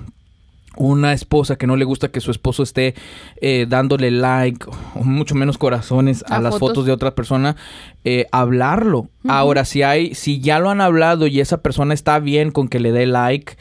[0.77, 2.95] una esposa que no le gusta que su esposo esté
[3.41, 6.69] eh, dándole like o mucho menos corazones a, A las fotos.
[6.69, 7.57] fotos de otra persona,
[8.05, 9.09] eh, hablarlo.
[9.27, 12.81] Ahora, si hay, si ya lo han hablado y esa persona está bien con que
[12.81, 13.57] le dé like,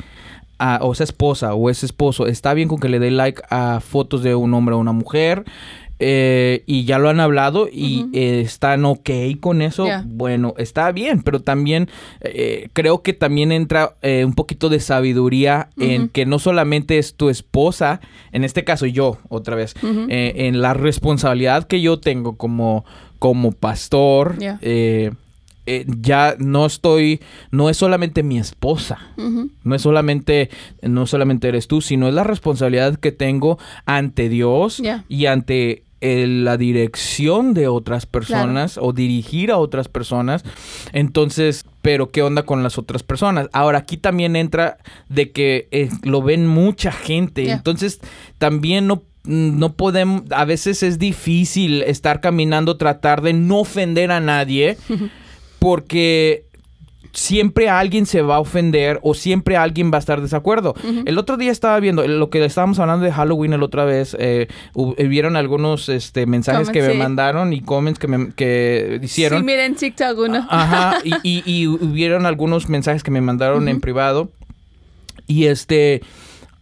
[0.65, 3.79] a- o esa esposa o ese esposo está bien con que le dé like a
[3.81, 5.43] fotos de un hombre o una mujer
[5.99, 11.21] eh, y ya lo han hablado y eh, están ok con eso, bueno, está bien,
[11.21, 11.87] pero también
[12.21, 13.95] eh, creo que también entra
[14.25, 19.17] un poquito de sabiduría en que no solamente es tu esposa, en este caso yo,
[19.29, 19.75] otra vez,
[20.09, 22.83] en la responsabilidad que yo tengo como,
[23.19, 24.57] como pastor, Ya.
[25.65, 27.21] Eh, ya no estoy,
[27.51, 28.99] no es solamente mi esposa,
[29.63, 30.49] no es solamente,
[30.81, 36.27] no solamente eres tú, sino es la responsabilidad que tengo ante Dios y ante eh,
[36.27, 40.43] la dirección de otras personas o dirigir a otras personas.
[40.91, 43.47] Entonces, pero ¿qué onda con las otras personas?
[43.53, 47.49] Ahora, aquí también entra de que eh, lo ven mucha gente.
[47.49, 48.01] Entonces,
[48.37, 54.19] también no no podemos, a veces es difícil estar caminando, tratar de no ofender a
[54.19, 54.77] nadie,
[55.63, 56.45] porque
[57.13, 60.73] siempre alguien se va a ofender o siempre alguien va a estar desacuerdo.
[61.05, 64.47] El otro día estaba viendo lo que estábamos hablando de Halloween la otra vez, eh,
[64.73, 66.97] hu- vieron algunos este, mensajes que Comments, me sí.
[66.99, 69.39] mandaron y comments que me que hicieron.
[69.39, 70.45] Sí, miren TikTok uno.
[70.49, 74.31] Ajá, y, y, y hubieron algunos mensajes que me mandaron en privado.
[75.27, 76.01] Y este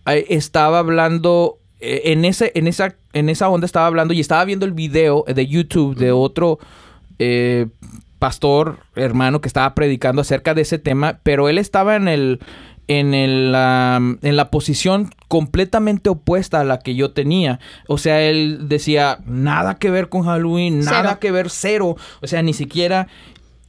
[0.06, 4.44] eh, estaba hablando eh, en ese, en esa, en esa onda estaba hablando y estaba
[4.46, 6.60] viendo el video de YouTube de otro
[7.20, 7.68] eh,
[8.22, 12.40] pastor hermano que estaba predicando acerca de ese tema, pero él estaba en el
[12.88, 17.60] en el en la posición completamente opuesta a la que yo tenía.
[17.88, 21.18] O sea, él decía nada que ver con Halloween, nada Cero.
[21.20, 23.08] que ver cero, o sea, ni siquiera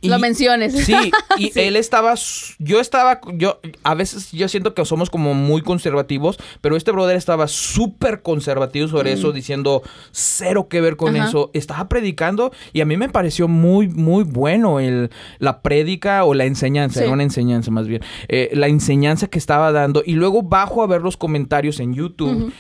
[0.09, 0.73] Lo menciones.
[0.85, 0.95] Sí,
[1.39, 1.61] y Sí.
[1.61, 2.15] él estaba,
[2.59, 7.17] yo estaba, yo, a veces yo siento que somos como muy conservativos, pero este brother
[7.17, 11.17] estaba súper conservativo sobre eso, diciendo cero que ver con Mm.
[11.17, 11.29] Ajá.
[11.29, 11.51] eso.
[11.55, 16.45] Estaba predicando y a mí me pareció muy, muy bueno el, la prédica o la
[16.45, 17.05] enseñanza, Sí.
[17.05, 20.87] era una enseñanza más bien, eh, la enseñanza que estaba dando y luego bajo a
[20.87, 22.53] ver los comentarios en YouTube.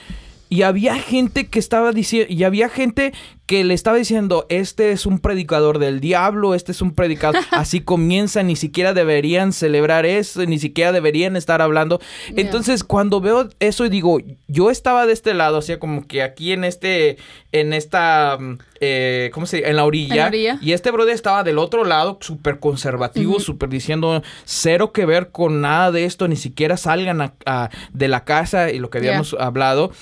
[0.53, 3.15] Y había gente que estaba diciendo, y había gente
[3.47, 7.81] que le estaba diciendo, este es un predicador del diablo, este es un predicador, así
[7.81, 12.01] comienza, ni siquiera deberían celebrar eso, ni siquiera deberían estar hablando.
[12.37, 16.23] Entonces, cuando veo eso y digo, yo estaba de este lado, o sea, como que
[16.23, 17.17] aquí en este,
[17.53, 19.71] en esta, mm, eh, ¿cómo se dice?
[19.71, 20.15] En la orilla.
[20.15, 20.59] En la orilla.
[20.61, 25.63] Y este brother estaba del otro lado, súper conservativo, súper diciendo, cero que ver con
[25.63, 29.35] nada de esto, ni siquiera salgan a- a- de la casa y lo que habíamos
[29.39, 29.93] hablado.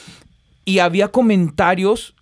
[0.65, 2.15] Y había comentarios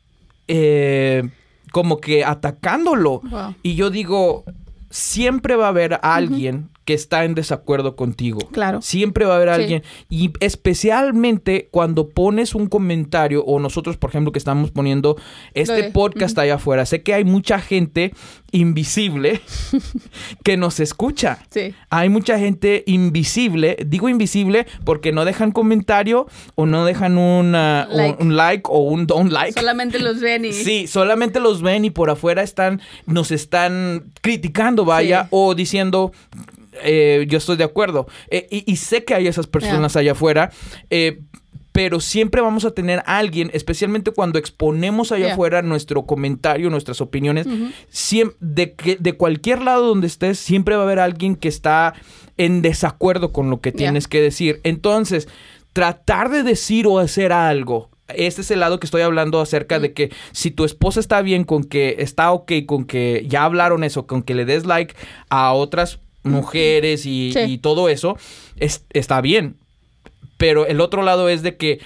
[0.46, 1.29] eh,
[1.72, 3.20] como que atacándolo.
[3.20, 3.55] Wow.
[3.62, 4.44] Y yo digo,
[4.90, 8.38] siempre va a haber alguien que está en desacuerdo contigo.
[8.51, 8.81] Claro.
[8.81, 9.61] Siempre va a haber Sí.
[9.61, 9.83] alguien.
[10.09, 15.18] Y especialmente cuando pones un comentario, o nosotros, por ejemplo, que estamos poniendo
[15.53, 18.14] este podcast allá afuera, sé que hay mucha gente
[18.53, 19.42] invisible
[20.44, 21.40] que nos escucha.
[21.51, 21.74] Sí.
[21.90, 27.96] Hay mucha gente invisible, digo invisible porque no dejan comentario o no dejan una- un,
[27.98, 28.22] Like.
[28.22, 29.53] un like o un don't like.
[29.61, 30.55] Solamente los ven y...
[30.55, 35.29] Sí, solamente los ven y por afuera están, nos están criticando, vaya, Sí.
[35.33, 36.12] o diciendo,
[36.83, 38.07] eh, yo estoy de acuerdo.
[38.31, 40.51] Eh, y, y sé que hay esas personas allá afuera,
[40.91, 41.21] eh,
[41.73, 45.33] pero siempre vamos a tener a alguien, especialmente cuando exponemos allá Yeah.
[45.35, 47.47] afuera nuestro comentario, nuestras opiniones,
[48.41, 51.95] de, que, de cualquier lado donde estés, siempre va a haber alguien que está
[52.37, 53.79] en desacuerdo con lo que Yeah.
[53.79, 54.61] tienes que decir.
[54.64, 55.29] Entonces,
[55.73, 57.91] tratar de decir o hacer algo.
[58.09, 61.45] Este es el lado que estoy hablando acerca de que si tu esposa está bien
[61.45, 64.95] con que está ok, con que ya hablaron eso, con que le des like
[65.29, 67.41] a otras mujeres y, Sí.
[67.41, 68.17] y todo eso,
[68.57, 69.57] es- está bien.
[70.37, 71.81] Pero el otro lado es de que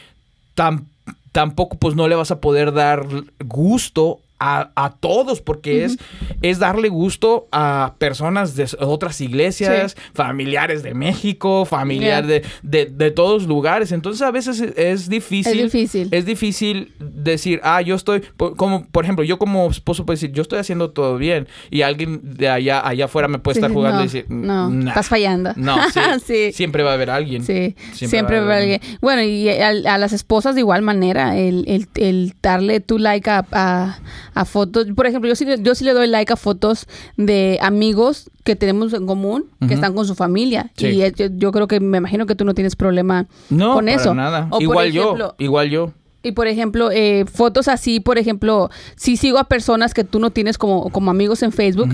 [0.56, 0.84] tam-
[1.32, 3.06] tampoco pues no le vas a poder dar
[3.44, 5.98] gusto a, todos, porque es,
[6.42, 13.46] es darle gusto a personas de otras iglesias, familiares de México, familiares de, de, todos
[13.46, 13.92] lugares.
[13.92, 15.60] Entonces a veces es difícil.
[15.60, 16.08] Es difícil.
[16.10, 20.42] Es difícil decir, ah, yo estoy, como, por ejemplo, yo como esposo puedo decir, yo
[20.42, 21.46] estoy haciendo todo bien.
[21.70, 25.52] Y alguien de allá, allá afuera me puede estar jugando y decir, no, estás fallando.
[25.56, 25.76] No,
[26.26, 27.44] sí, siempre va a haber alguien.
[27.44, 28.98] Sí, siempre, va a haber alguien.
[29.00, 33.46] Bueno, y a, las esposas de igual manera, el, el, el darle tu like a,
[33.52, 33.98] a,
[34.44, 34.86] fotos.
[34.94, 38.92] Por ejemplo, yo sí, yo sí le doy like a fotos de amigos que tenemos
[38.92, 40.70] en común, que están con su familia.
[40.78, 41.02] Y
[41.36, 44.14] yo, creo que me imagino que tú no tienes problema no, con para eso.
[44.14, 44.48] nada.
[44.60, 45.92] igual yo, igual yo.
[46.22, 50.30] Y por ejemplo, eh, fotos así, por ejemplo, sí sigo a personas que tú no
[50.30, 51.90] tienes como, como amigos en Facebook,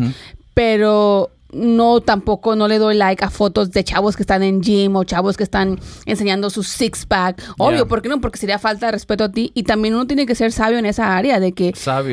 [0.53, 4.94] pero no tampoco no le doy like a fotos de chavos que están en gym
[4.96, 7.42] o chavos que están enseñando su six pack.
[7.59, 8.20] Obvio, ¿por qué no?
[8.20, 10.86] Porque sería falta de respeto a ti y también uno tiene que ser sabio en
[10.86, 11.72] esa área de que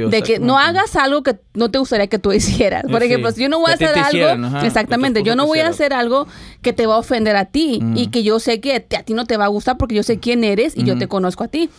[0.10, 2.84] de que no hagas algo que no te gustaría que tú hicieras.
[2.90, 5.94] Por ejemplo, si yo no voy a hacer algo, exactamente, yo no voy a hacer
[5.94, 6.28] algo
[6.62, 9.26] que te va a ofender a ti y que yo sé que a ti no
[9.26, 11.70] te va a gustar porque yo sé quién eres y yo te conozco a ti.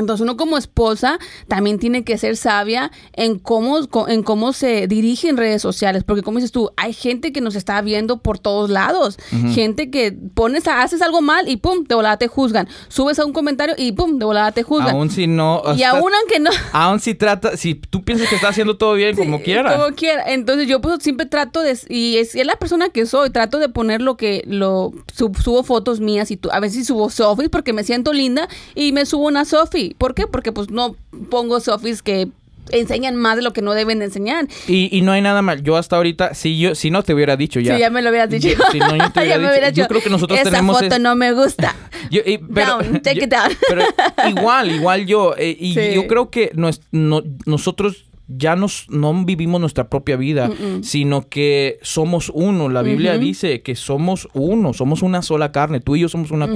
[0.00, 1.18] Entonces uno como esposa
[1.48, 3.78] también tiene que ser sabia en cómo,
[4.08, 7.54] en cómo se dirige en redes sociales, porque como dices tú, hay gente que nos
[7.54, 9.18] está viendo por todos lados,
[9.52, 13.32] gente que pones, haces algo mal y pum, de volada te juzgan, subes a un
[13.32, 14.94] comentario y pum, de volada te juzgan.
[14.94, 15.62] Aún si no...
[15.76, 16.50] Y aún aunque no...
[16.72, 19.76] Aún si trata, si tú piensas que estás haciendo todo bien, como quiera.
[19.76, 20.24] Como quiera.
[20.26, 23.68] Entonces yo pues siempre trato de, y es, es, la persona que soy, trato de
[23.68, 27.84] poner lo que, lo, subo fotos mías y tú, a veces subo selfies porque me
[27.84, 30.26] siento linda y me subo una selfie ¿Por qué?
[30.26, 30.96] Porque pues no
[31.30, 32.28] pongo sofis que
[32.70, 34.46] enseñan más de lo que no deben de enseñar.
[34.66, 35.62] Y, no hay nada mal.
[35.62, 37.74] Yo hasta ahorita, si yo, si no te hubiera dicho ya.
[37.74, 38.48] Sí, ya me lo hubieras dicho.
[38.72, 39.82] si no, yo te hubiera dicho.
[39.82, 40.80] Yo creo que nosotros Esa tenemos.
[40.80, 41.74] foto no me gusta.
[42.48, 43.52] down, take it down.
[43.68, 43.82] Pero
[44.28, 45.34] igual, igual yo.
[45.36, 46.52] Eh, y yo creo que
[46.92, 50.50] nosotros ya nos, no vivimos nuestra propia vida,
[50.82, 52.68] sino que somos uno.
[52.68, 55.80] La Biblia dice que somos uno, somos una sola carne.
[55.80, 56.48] Tú y yo somos una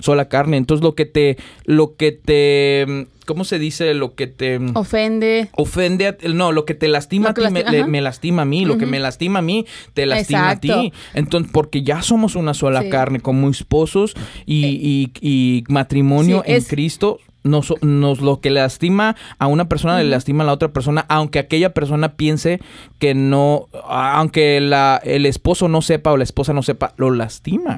[0.00, 0.56] sola carne.
[0.56, 3.92] Entonces lo que te, lo que te, ¿cómo se dice?
[3.94, 5.48] Lo que te ofende.
[5.56, 9.00] Ofende, no, lo que te lastima a ti me, lastima a mí, lo que me
[9.00, 10.92] lastima a mí te lastima a ti.
[11.14, 14.14] Entonces, porque ya somos una sola carne como esposos
[14.46, 20.42] y, y, matrimonio en Cristo nos, nos lo que lastima a una persona le lastima
[20.42, 22.60] a la otra persona, aunque aquella persona piense
[22.98, 27.76] que no, aunque la, el esposo no sepa o la esposa no sepa, lo lastima.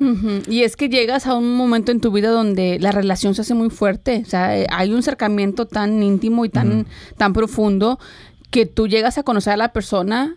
[0.48, 3.54] Y es que llegas a un momento en tu vida donde la relación se hace
[3.54, 7.98] muy fuerte, o sea, eh, hay un acercamiento tan íntimo y tan, tan profundo
[8.50, 10.36] que tú llegas a conocer a la persona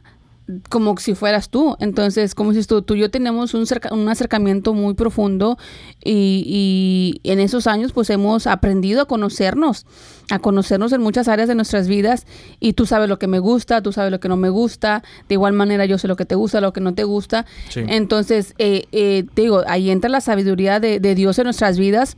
[0.70, 1.76] como si fueras tú.
[1.80, 5.58] Entonces, como si tú, tú y yo tenemos un, un acercamiento muy profundo
[6.04, 9.86] y, y, en esos años pues hemos aprendido a conocernos,
[10.30, 12.26] a conocernos en muchas áreas de nuestras vidas
[12.60, 15.36] y tú sabes lo que me gusta, tú sabes lo que no me gusta, de
[15.36, 17.46] igual manera yo sé lo que te gusta, lo que no te gusta.
[17.76, 22.18] Entonces, eh, eh, te digo, ahí entra la sabiduría de, de Dios en nuestras vidas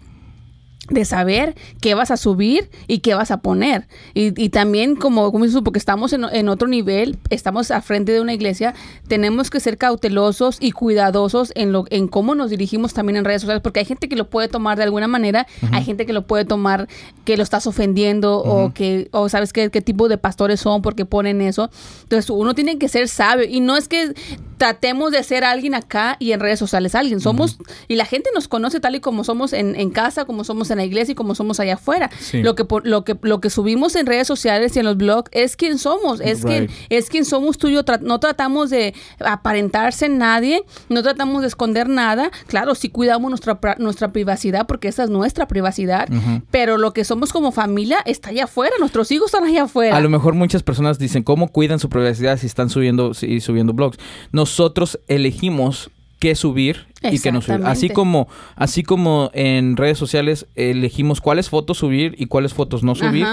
[0.89, 3.87] de saber qué vas a subir y qué vas a poner.
[4.13, 8.11] Y, y también, como, como dices, porque estamos en, en, otro nivel, estamos a frente
[8.11, 8.73] de una iglesia,
[9.07, 13.41] tenemos que ser cautelosos y cuidadosos en, lo, en cómo nos dirigimos también en redes
[13.43, 16.27] sociales, porque hay gente que lo puede tomar de alguna manera, hay gente que lo
[16.27, 16.89] puede tomar
[17.23, 21.05] que lo estás ofendiendo o que, o sabes qué, qué tipo de pastores son porque
[21.05, 21.69] ponen eso.
[22.03, 24.13] Entonces, uno tiene que ser sabio y no es que
[24.57, 27.19] tratemos de ser alguien acá y en redes sociales alguien.
[27.19, 30.69] Somos, y la gente nos conoce tal y como somos en, en casa, como somos
[30.71, 32.09] en la iglesia y como somos allá afuera.
[32.33, 35.55] Lo, que, lo, que, lo que subimos en redes sociales y en los blogs es
[35.55, 37.81] quien somos, es, quien, es quien somos tú y yo.
[38.01, 42.31] no tratamos de aparentarse en nadie, no tratamos de esconder nada.
[42.47, 46.07] Claro, sí cuidamos nuestra, nuestra privacidad porque esa es nuestra privacidad,
[46.51, 49.95] pero lo que somos como familia está allá afuera, nuestros hijos están allá afuera.
[49.95, 53.73] A lo mejor muchas personas dicen, ¿cómo cuidan su privacidad si están subiendo, y subiendo
[53.73, 53.97] blogs?
[54.43, 55.89] Nosotros elegimos
[56.19, 57.65] qué subir y que no subir.
[57.65, 62.95] Así como, así como en redes sociales elegimos cuáles fotos subir y cuáles fotos no
[62.95, 63.25] subir,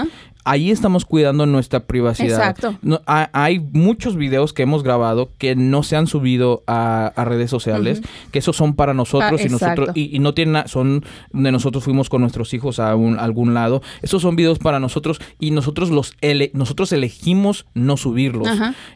[0.43, 2.49] ahí estamos cuidando nuestra privacidad.
[2.49, 2.77] Exacto.
[3.05, 8.01] hay muchos videos que hemos grabado que no se han subido a, redes sociales,
[8.31, 12.09] que esos son para nosotros ah, y nosotros y, no tienen son de nosotros fuimos
[12.09, 13.81] con nuestros hijos a, algún lado.
[14.01, 16.15] Esos son videos para nosotros y nosotros los
[16.53, 18.47] nosotros elegimos no subirlos.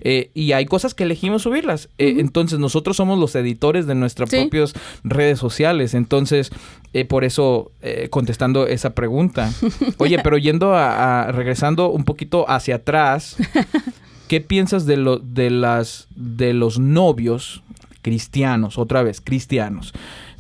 [0.02, 1.90] Eh, y hay cosas que elegimos subirlas.
[1.98, 4.30] Eh, entonces nosotros somos los editores de nuestras
[4.74, 5.94] propias redes sociales.
[5.94, 6.52] Entonces,
[6.94, 7.72] eh, por eso
[8.10, 9.52] contestando esa pregunta.
[9.98, 13.38] Oye, pero yendo a regresando un poquito hacia atrás,
[14.28, 17.62] ¿qué piensas de, lo, de, las, de los novios
[18.02, 19.94] cristianos, otra vez, cristianos?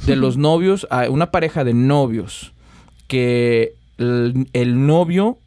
[0.05, 2.53] De los novios, una pareja de novios
[3.07, 5.37] que el, novio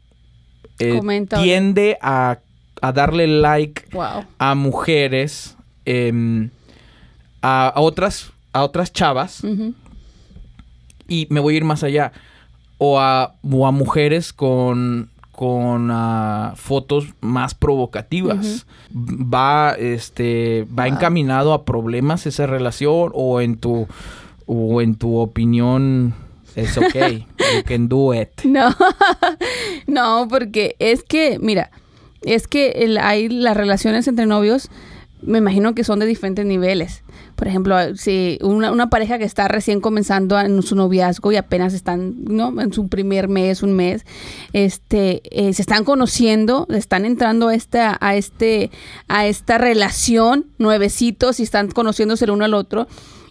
[0.79, 1.01] eh,
[1.41, 2.39] tiende a,
[2.81, 4.25] a darle like Wow.
[4.37, 5.55] a mujeres,
[5.85, 6.49] em,
[7.41, 9.41] a, a otras, a otras chavas,
[11.07, 12.11] y me voy a ir más allá,
[12.77, 18.65] o a, o a mujeres con, con ah, fotos más provocativas.
[18.95, 20.93] Va, este, va Wow.
[20.95, 23.87] encaminado a problemas esa relación, o en tu,
[24.45, 26.13] o en tu opinión
[26.55, 26.95] es ok,
[27.53, 28.29] you can do it.
[28.43, 28.69] No,
[29.87, 31.71] no, porque es que, mira,
[32.21, 34.69] es que el- hay las relaciones entre novios,
[35.21, 37.03] me imagino que son de diferentes niveles.
[37.39, 41.73] Por ejemplo, si una, una pareja que está recién comenzando en su noviazgo y apenas
[41.73, 42.59] están, ¿no?
[42.59, 44.05] En su primer mes, un mes,
[44.51, 48.71] este, eh, se están conociendo, están entrando a esta, a este,
[49.07, 52.87] a esta relación nuevecitos y están conociéndose el uno al otro.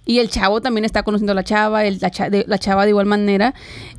[0.07, 2.11] Y el chavo también está conociendo a la chava, el- la,
[2.47, 3.53] la chava de igual manera.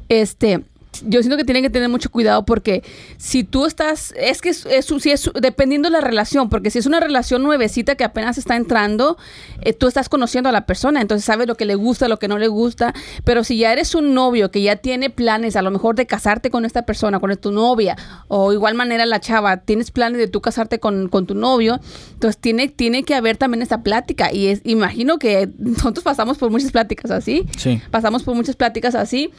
[0.10, 0.64] Este,
[1.08, 2.84] yo siento que tienen que tener mucho cuidado porque
[3.18, 6.80] si tú estás, es que es, es- si es dependiendo de la relación, porque si
[6.80, 9.18] es una relación nuevecita que apenas está entrando,
[9.62, 12.28] eh, tú estás conociendo a la persona, entonces sabes lo que le gusta, lo que
[12.28, 12.93] no le gusta,
[13.24, 16.50] pero si ya eres un novio que ya tiene planes a lo mejor de casarte
[16.50, 17.95] con esta persona, con tu novia,
[18.28, 21.80] o igual manera la chava, tienes planes de tú casarte con, con tu novio,
[22.14, 26.50] entonces tiene, tiene que haber también esta plática y es, imagino que nosotros pasamos por
[26.52, 27.82] muchas pláticas así, Sí.
[27.91, 29.32] pasamos por muchas pláticas así.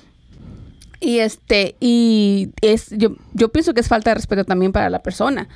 [1.03, 4.99] Y este, y es, yo, yo pienso que es falta de respeto también para la
[5.03, 5.49] persona.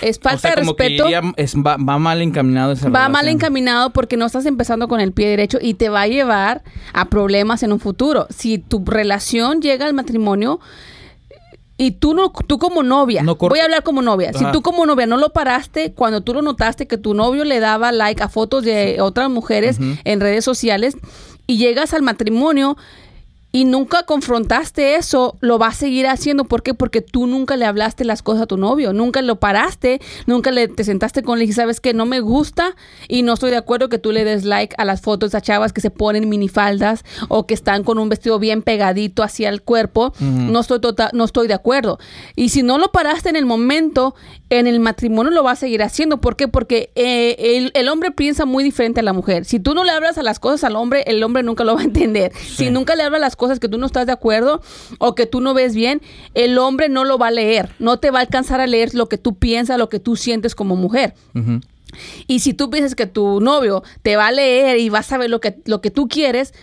[0.00, 1.06] Es falta o sea, de respeto.
[1.06, 5.00] que es- va, va mal encaminado esa Va mal encaminado porque no estás empezando con
[5.00, 8.28] el pie derecho y te va a llevar a problemas en un futuro.
[8.30, 10.60] Si tu relación llega al matrimonio
[11.78, 14.32] y tú no, tú como novia, No voy a hablar como novia.
[14.32, 17.58] Si tú como novia no lo paraste, cuando tú lo notaste que tu novio le
[17.58, 20.96] daba like a fotos de otras mujeres en redes sociales
[21.48, 22.76] y llegas al matrimonio
[23.52, 26.44] y nunca confrontaste eso, lo vas a seguir haciendo.
[26.44, 26.72] ¿Por qué?
[26.74, 30.68] Porque tú nunca le hablaste las cosas a tu novio, nunca lo paraste, nunca le
[30.68, 32.74] te sentaste con él y dijiste, sabes que no me gusta
[33.08, 35.72] y no estoy de acuerdo que tú le des like a las fotos a chavas
[35.72, 40.12] que se ponen minifaldas o que están con un vestido bien pegadito hacia el cuerpo.
[40.52, 41.98] No estoy tota- no estoy de acuerdo.
[42.36, 44.14] Y si no lo paraste en el momento,
[44.50, 46.20] en el matrimonio lo vas a seguir haciendo.
[46.20, 46.48] ¿Por qué?
[46.48, 49.44] Porque eh, el, el hombre piensa muy diferente a la mujer.
[49.44, 51.82] Si tú no le hablas a las cosas al hombre, el hombre nunca lo va
[51.82, 52.32] a entender.
[52.34, 54.62] Si nunca le hablas las cosas que tú no estás de acuerdo
[54.98, 56.00] o que tú no ves bien,
[56.34, 57.70] el hombre no lo va a leer.
[57.78, 60.54] No te va a alcanzar a leer lo que tú piensas, lo que tú sientes
[60.54, 61.14] como mujer.
[62.26, 65.28] Y si tú piensas que tu novio te va a leer y va a saber
[65.28, 66.54] lo que, lo que tú quieres,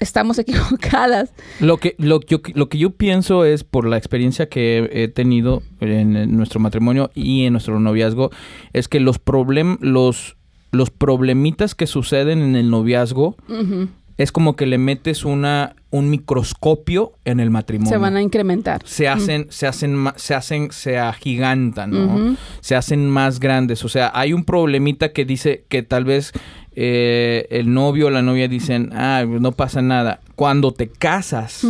[0.00, 1.32] estamos equivocadas.
[1.60, 5.62] Lo que, lo, yo- lo que yo pienso es, por la experiencia que he tenido
[5.80, 8.30] en, nuestro matrimonio y en nuestro noviazgo,
[8.72, 10.36] es que los, problem, los,
[10.72, 13.88] los problemitas que suceden en el noviazgo Ujú.
[14.16, 17.90] Es como que le metes una, un microscopio en el matrimonio.
[17.90, 18.82] Se van a incrementar.
[18.84, 22.36] se hacen, se hacen, se hacen, se agigantan, ¿no?
[22.60, 23.84] Se hacen más grandes.
[23.84, 26.32] O sea, hay un problemita que dice que tal vez
[26.76, 30.20] eh, el novio o la novia dicen, ah, no pasa nada.
[30.34, 31.64] Cuando te casas,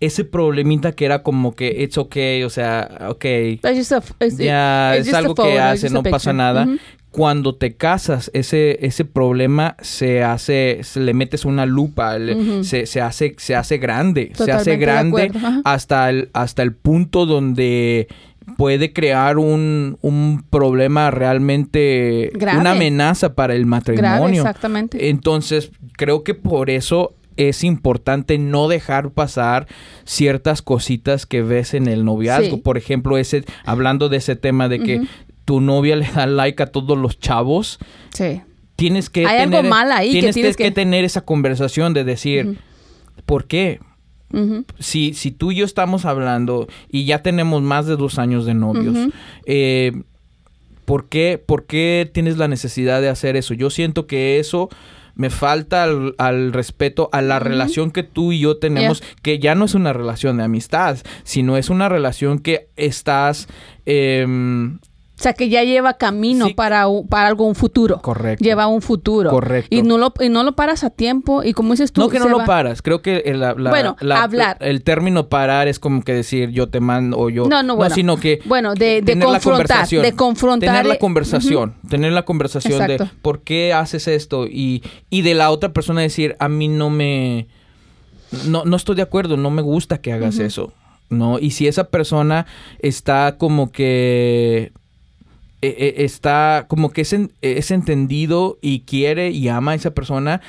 [0.00, 3.24] ese problemita que era como que it's okay, o sea, ok,
[4.36, 6.66] ya es algo que hace, no pasa nada.
[7.10, 12.86] Cuando te casas, ese, ese problema se hace, se le metes una lupa, le- se,
[12.86, 15.32] se hace, se hace grande, se hace grande
[15.64, 18.06] hasta el, hasta el punto donde
[18.56, 22.58] puede crear un, un problema realmente, Grave.
[22.60, 24.42] una amenaza para el Grave, matrimonio.
[24.42, 25.08] exactamente.
[25.08, 29.66] Entonces, creo que por eso es importante no dejar pasar
[30.04, 32.56] ciertas cositas que ves en el noviazgo.
[32.56, 32.60] Sí.
[32.62, 35.02] Por ejemplo, ese, hablando de ese tema de que.
[35.50, 37.80] Tu novia le da like a todos los chavos,
[38.14, 38.40] Sí.
[38.76, 40.64] tienes que Hay algo tener, mal ahí que tienes, tienes que...
[40.64, 42.58] que- tener esa conversación de decir.
[43.26, 43.80] ¿por qué?
[44.78, 48.54] Si, si tú y yo estamos hablando y ya tenemos más de dos años de
[48.54, 48.96] novios,
[49.44, 49.90] eh,
[50.84, 53.54] ¿por, qué, ¿por qué tienes la necesidad de hacer eso?
[53.54, 54.68] Yo siento que eso
[55.16, 59.54] me falta al, al respeto a la relación que tú y yo tenemos, que ya
[59.56, 63.48] no es una relación de amistad, sino es una relación que estás...
[63.84, 64.78] em,
[65.20, 66.54] O sea, que ya lleva camino Sí.
[66.54, 68.00] para, para algo, un futuro.
[68.00, 68.42] Correcto.
[68.42, 69.28] Lleva un futuro.
[69.28, 69.68] Correcto.
[69.70, 71.42] Y no lo, y no lo paras a tiempo.
[71.44, 72.00] Y como dices tú.
[72.00, 74.56] no que no lo paras, creo que la- la- Bueno, la- hablar.
[74.60, 77.44] el término parar es como que decir yo te mando o yo...
[77.48, 77.94] No, no, bueno.
[77.94, 78.40] sino que...
[78.46, 79.66] Bueno, de, de tener la confrontar.
[79.66, 80.02] conversación.
[80.02, 80.68] De confrontar.
[80.70, 85.50] Tener la conversación, tener la conversación de por qué haces esto y, y de la
[85.50, 87.46] otra persona decir, a mí no me...
[88.46, 90.72] No, no estoy de acuerdo, no me gusta que hagas eso,
[91.10, 91.38] ¿no?
[91.38, 92.46] Y si esa persona
[92.78, 94.72] está como que
[95.62, 99.90] eh, eh, está como que es, en- es entendido y quiere y ama a esa
[99.92, 100.40] persona,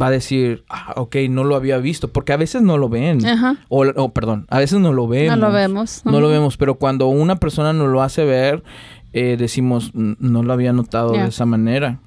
[0.00, 3.26] va a decir, ah, ok, no lo había visto, porque a veces no lo ven.
[3.26, 3.56] Ajá.
[3.68, 5.36] O, o, perdón, a veces no lo vemos.
[5.38, 6.02] No lo vemos.
[6.04, 8.62] No lo vemos, pero cuando una persona nos lo hace ver,
[9.12, 11.98] eh, decimos, "N- no lo había notado de esa manera.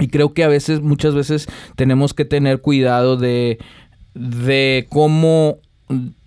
[0.00, 3.58] Y creo que a veces, muchas veces, tenemos que tener cuidado de,
[4.14, 5.58] de cómo,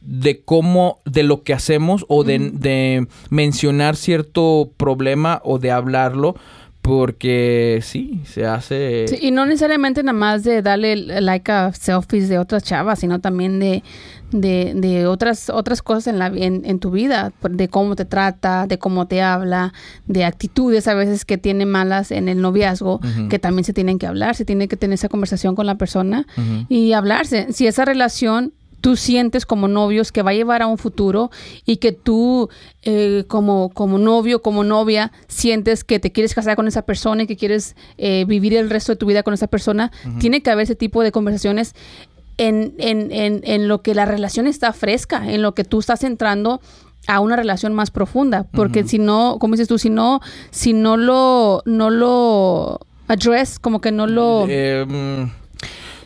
[0.02, 6.36] de cómo, de lo que hacemos o de, de mencionar cierto problema o de hablarlo,
[6.82, 9.08] porque sí, se hace...
[9.08, 13.20] Sí, y no necesariamente nada más de darle like a selfies de otras chavas, sino
[13.20, 13.84] también de,
[14.32, 18.66] de, de otras otras cosas en, la, en, en tu vida, de cómo te trata,
[18.66, 19.74] de cómo te habla,
[20.08, 23.00] de actitudes a veces que tiene malas en el noviazgo,
[23.30, 26.26] que también se tienen que hablar, se tiene que tener esa conversación con la persona
[26.68, 27.54] y hablarse.
[27.54, 31.32] Si esa relación tú sientes como novios que va a llevar a un futuro
[31.66, 32.50] y que tú
[32.84, 37.28] eh, como, como novio, como novia, sientes que te quieres casar con esa persona y
[37.28, 40.64] que quieres eh, vivir el resto de tu vida con esa persona, tiene que haber
[40.64, 41.76] ese tipo de conversaciones
[42.38, 46.04] en, en, en, en lo que la relación está fresca, en lo que tú estás
[46.04, 46.60] entrando
[47.08, 50.22] a una relación más profunda, porque si no, como dices tú, si no,
[50.52, 54.46] si no lo, no lo address, como que no lo...
[54.48, 55.41] Eh, mm,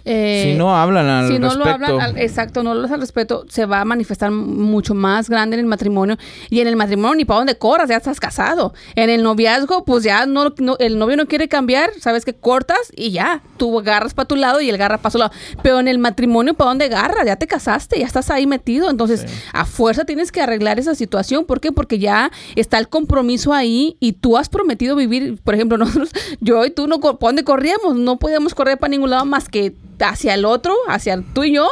[0.05, 1.67] eh, si no hablan al si no respecto.
[1.67, 5.55] lo hablan, al- exacto, no lo al respeto, se va a manifestar mucho más grande
[5.55, 6.17] en el matrimonio.
[6.49, 8.73] Y en el matrimonio, ni para dónde corras, ya estás casado.
[8.95, 12.77] En el noviazgo, pues ya no, no- el novio no quiere cambiar, sabes que cortas
[12.95, 15.31] y ya, tú agarras para tu lado y él agarra para su lado.
[15.63, 17.25] Pero en el matrimonio, ¿para dónde agarras?
[17.25, 18.89] Ya te casaste, ya estás ahí metido.
[18.89, 19.27] Entonces, Sí.
[19.53, 21.45] a fuerza tienes que arreglar esa situación.
[21.45, 21.71] ¿Por qué?
[21.71, 26.63] Porque ya está el compromiso ahí y tú has prometido vivir, por ejemplo, nosotros, yo
[26.65, 27.95] y tú, no, ¿para dónde corríamos?
[27.95, 31.67] No podíamos correr para ningún lado más que hacia el otro, hacia tú y yo,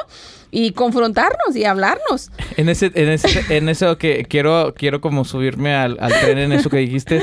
[0.51, 2.31] y confrontarnos y hablarnos.
[2.57, 6.51] En ese, en ese, en eso que quiero, quiero como subirme al, al tren en
[6.51, 7.21] eso que dijiste.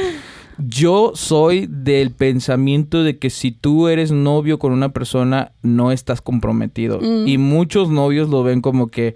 [0.59, 6.21] Yo soy del pensamiento de que si tú eres novio con una persona, no estás
[6.21, 6.99] comprometido.
[7.01, 7.29] Mm.
[7.29, 9.15] Y muchos novios lo ven como que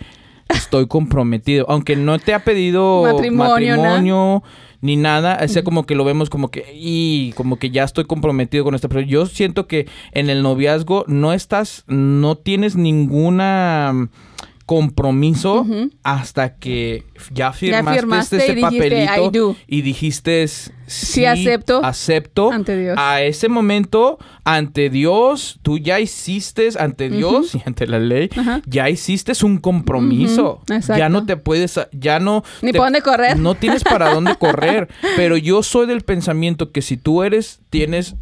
[0.49, 1.67] estoy comprometido.
[1.69, 4.43] Aunque no te ha pedido Matrimonio, matrimonio,
[4.85, 5.39] ni nada.
[5.43, 8.75] O sea, como que lo vemos como que, y como que ya estoy comprometido con
[8.75, 9.11] esta persona.
[9.11, 14.11] Yo siento que en el noviazgo no estás, no tienes ninguna
[14.67, 15.67] compromiso
[16.03, 20.47] hasta que ya firmaste, firmaste este y dijiste, papelito y dijiste
[20.87, 22.97] sí, acepto acepto ante Dios.
[22.99, 28.31] a ese momento ante Dios tú ya hiciste ante Dios y ante la ley
[28.67, 30.63] ya hiciste un compromiso.
[30.97, 33.39] Ya no te puedes ya no Ni te- para dónde correr.
[33.39, 38.15] no tienes para dónde correr pero yo soy del pensamiento que si tú eres tienes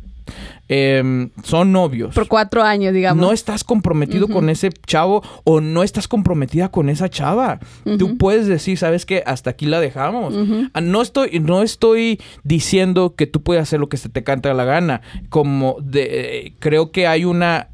[0.68, 3.20] em, son novios Por cuatro años, digamos.
[3.24, 7.58] no estás comprometido con ese chavo o no estás comprometida con esa chava.
[7.98, 9.22] Tú puedes decir, ¿sabes qué?
[9.26, 10.34] Hasta aquí la dejamos.
[10.74, 14.52] Ah, No estoy, no estoy diciendo que tú puedes hacer lo que se te canta
[14.54, 15.00] la gana.
[15.28, 17.68] Como de, eh, creo que hay una,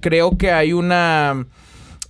[0.00, 1.46] creo que hay una,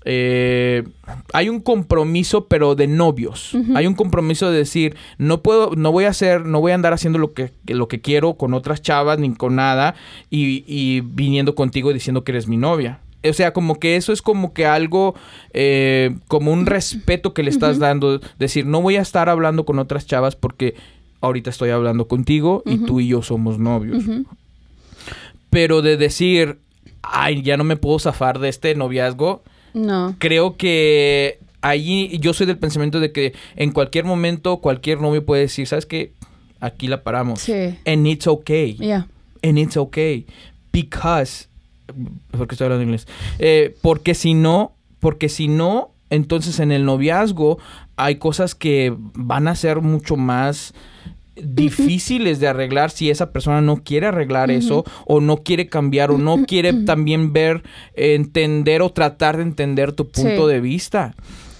[0.05, 0.85] eh,
[1.33, 3.57] hay un compromiso, pero de novios.
[3.75, 6.93] Hay un compromiso de decir, no puedo, no voy a hacer, no voy a andar
[6.93, 9.95] haciendo lo que, lo que quiero con otras chavas ni con nada
[10.31, 13.01] y, y viniendo contigo y diciendo que eres mi novia.
[13.29, 15.15] O sea, como que eso es como que algo,
[15.55, 18.21] eh, como un respeto que le estás dando.
[18.39, 20.75] Decir, no voy a estar hablando con otras chavas porque
[21.23, 24.05] ahorita estoy hablando contigo y tú y yo somos novios.
[25.49, 26.59] Pero de decir,
[27.03, 29.43] ay, ya no me puedo zafar de este noviazgo,
[29.75, 30.15] No.
[30.19, 35.43] creo que allí yo soy del pensamiento de que en cualquier momento cualquier novio puede
[35.43, 36.13] decir, ¿sabes qué?
[36.61, 37.41] Aquí la paramos.
[37.41, 37.77] Sí.
[37.85, 38.75] And it's okay.
[38.75, 39.07] Ya.
[39.43, 40.27] And it's okay.
[40.73, 41.49] Because.
[42.31, 43.07] Porque estoy hablando inglés.
[43.39, 44.73] Eh, porque si no.
[45.01, 45.91] Porque si no.
[46.09, 47.59] Entonces en el noviazgo
[47.97, 50.75] hay cosas que van a ser mucho más
[51.37, 56.19] difíciles de arreglar si esa persona no quiere arreglar eso o no quiere cambiar o
[56.19, 57.63] no quiere también ver,
[57.95, 60.53] entender o tratar de entender tu punto Sí.
[60.55, 61.15] de vista.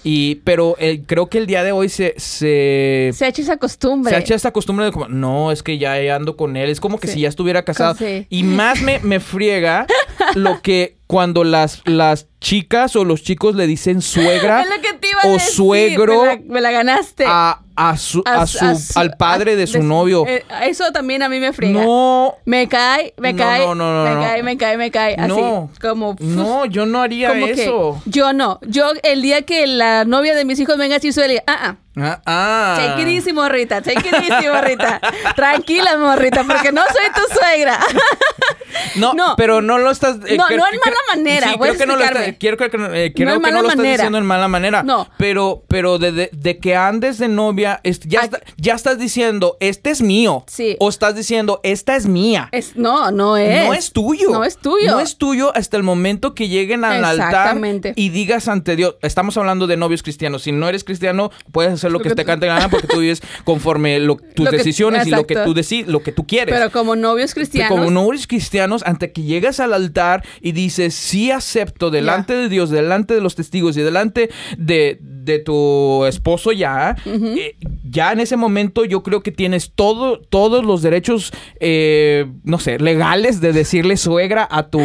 [0.07, 0.75] Y, pero
[1.07, 4.11] creo que el día de hoy se, se, Se ha hecho esa costumbre.
[4.11, 6.69] se ha hecho esta costumbre de como, no, es que ya ando con él.
[6.69, 7.13] Es como que Sí.
[7.15, 7.95] si ya estuviera casado.
[7.95, 8.27] Sí.
[8.29, 9.87] Y más me, me friega
[10.35, 14.65] lo que cuando las, las chicas o los chicos le dicen suegra
[15.23, 15.53] o decir.
[15.53, 17.25] suegro Me la, me la ganaste.
[17.27, 20.25] a, a su, a su- a su- al padre de su novio.
[20.27, 21.83] eh, eso también a mí me friega.
[21.83, 25.15] no, Me cae, me cae, no, no, no, me cae, me cae, me cae.
[25.15, 25.69] Así, No.
[25.81, 26.15] como...
[26.19, 28.01] no, yo no haría eso.
[28.05, 28.59] yo no.
[28.67, 31.43] Yo, el día que la novia de mis hijos venga así, suele...
[31.47, 31.75] Ah, ah.
[31.97, 32.75] Ah, ah.
[32.77, 33.81] Take it easy, morrita.
[33.81, 34.99] Take it easy, morrita.
[35.35, 37.79] Tranquila, morrita, porque no soy tu suegra.
[38.95, 40.17] No, pero no lo estás.
[40.27, 41.49] eh, no, no en mala manera.
[41.49, 42.05] Sí, creo que no lo.
[42.39, 44.83] Quiero, que, eh, creo que no lo estás diciendo en mala manera.
[44.83, 45.09] No.
[45.17, 50.43] Pero, pero de, de, que andes de novia, ya, ya estás diciendo, este es mío.
[50.47, 50.77] Sí.
[50.79, 52.49] O estás diciendo, esta es mía.
[52.51, 53.65] Es, no, no es.
[53.65, 54.29] No es tuyo.
[54.31, 54.91] No es tuyo.
[54.91, 57.57] No es tuyo hasta el momento que lleguen al altar
[57.95, 58.95] y digas ante Dios.
[59.01, 60.43] Estamos hablando de novios cristianos.
[60.43, 63.99] Si no eres cristiano, puedes hacer lo, que, te cante gana porque tú vives conforme
[64.35, 66.53] tus decisiones y lo que tú decides, lo que tú quieres.
[66.53, 67.69] Pero como novios cristianos.
[67.69, 72.69] como novios cristianos, ante que llegas al altar y dices, sí acepto delante de Dios,
[72.69, 78.37] delante de los testigos y delante de, de tu esposo ya, eh, ya en ese
[78.37, 83.97] momento yo creo que tienes todo, todos los derechos, eh, no sé, legales de decirle
[83.97, 84.81] suegra a tu,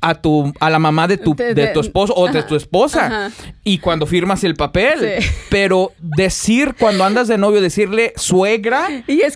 [0.00, 3.30] a tu, a la mamá de tu, de, tu esposo o de tu esposa.
[3.64, 5.22] Y cuando firmas el papel.
[5.50, 8.88] Pero decir cuando andas de novio, decirle suegra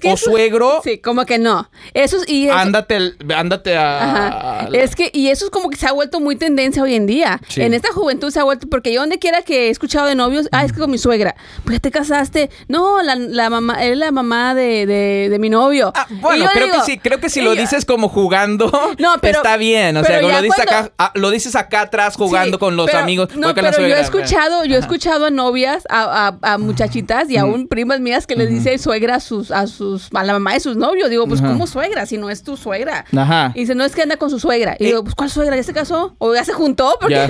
[0.04, 0.80] o suegro.
[0.82, 1.70] Sí, como que no.
[1.94, 6.20] Eso y ándate, ándate a, Es que, y eso es como que se ha vuelto
[6.20, 7.40] muy tendencia hoy en día.
[7.56, 10.45] En esta juventud se ha vuelto, porque yo donde quiera que he escuchado de novios,
[10.52, 11.34] ah, es que con mi suegra.
[11.64, 12.50] Pues ya te casaste.
[12.68, 15.92] No, la, la mamá, es la mamá de, de, mi novio.
[15.94, 19.56] Ah, bueno, creo que sí, creo que si lo dices como jugando, no, pero, está
[19.56, 19.96] bien.
[19.96, 23.34] O sea, lo dices, acá, ah, lo dices acá atrás jugando con los amigos.
[23.36, 27.68] No, pero yo he escuchado, yo he escuchado a novias, a, a, muchachitas y aún
[27.68, 30.76] primas mías que les dice suegra a sus, a sus, a la mamá de sus
[30.76, 31.10] novios.
[31.10, 32.06] Digo, pues, ¿cómo suegra?
[32.06, 33.04] Si no es tu suegra.
[33.16, 33.52] Ajá.
[33.54, 34.76] Y dice, no es que anda con su suegra.
[34.78, 35.56] Y eh, digo, pues, ¿cuál suegra?
[35.56, 36.14] ¿Ya se casó?
[36.18, 36.96] ¿O ya se juntó?
[37.00, 37.26] Porque,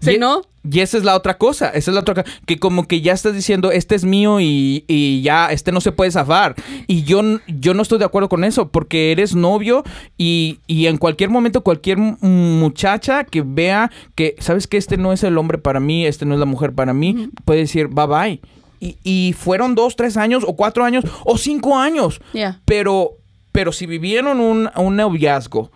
[0.00, 0.42] si no.
[0.70, 3.12] Y esa es la otra cosa, esa es la otra cosa, que como que ya
[3.12, 6.54] estás diciendo, este es mío y, y, ya, este no se puede zafar.
[6.86, 9.84] Y yo, yo no estoy de acuerdo con eso, porque eres novio
[10.18, 15.22] y, y en cualquier momento cualquier muchacha que vea que, sabes que este no es
[15.24, 18.40] el hombre para mí, este no es la mujer para mí, puede decir, bye bye.
[18.78, 22.20] Y, y, fueron dos, tres años o cuatro años o cinco años.
[22.66, 23.16] Pero
[23.56, 25.70] pero si vivieron un, un noviazgo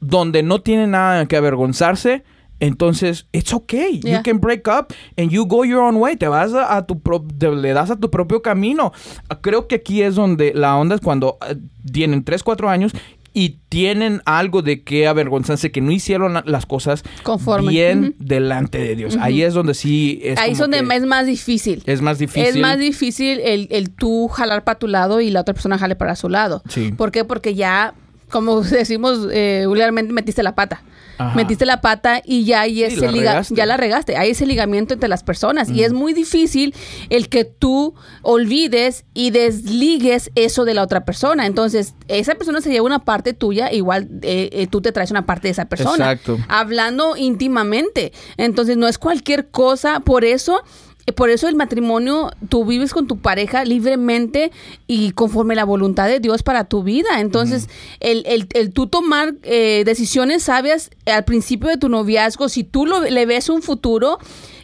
[0.00, 2.24] donde no tiene nada que avergonzarse,
[2.60, 4.00] entonces, it's okay.
[4.02, 6.16] You can break up and you go your own way.
[6.16, 7.00] Te vas a, tu
[7.40, 8.92] le das a tu propio camino.
[9.40, 11.56] Creo que aquí es donde la onda es cuando eh,
[11.90, 12.92] tienen 3, 4 años
[13.32, 17.04] y tienen algo de que avergonzarse que no hicieron las cosas
[17.68, 19.16] bien delante de Dios.
[19.20, 21.82] Ahí es donde sí es Ahí es donde es más difícil.
[21.86, 22.48] Es más difícil.
[22.48, 25.94] Es más difícil el, el tú jalar para tu lado y la otra persona jale
[25.94, 26.62] para su lado.
[26.68, 26.90] Sí.
[26.90, 27.24] ¿Por qué?
[27.24, 27.94] Porque ya,
[28.30, 30.82] como decimos eh, vulgarmente, metiste la pata
[31.34, 35.08] metiste la pata y ya hay ese liga, ya la regaste, hay ese ligamiento entre
[35.08, 36.74] las personas y es muy difícil
[37.10, 41.46] el que tú olvides y desligues eso de la otra persona.
[41.46, 45.26] Entonces, esa persona se lleva una parte tuya, igual eh, eh, tú te traes una
[45.26, 46.12] parte de esa persona.
[46.12, 46.38] Exacto.
[46.48, 48.12] Hablando íntimamente.
[48.36, 50.62] Entonces, no es cualquier cosa, por eso
[51.12, 54.50] por eso el matrimonio, tú vives con tu pareja libremente
[54.86, 57.20] y conforme la voluntad de Dios para tu vida.
[57.20, 57.68] Entonces,
[58.00, 62.86] el, el, el, tú tomar eh, decisiones sabias al principio de tu noviazgo, si tú
[62.86, 64.18] lo, le ves un futuro,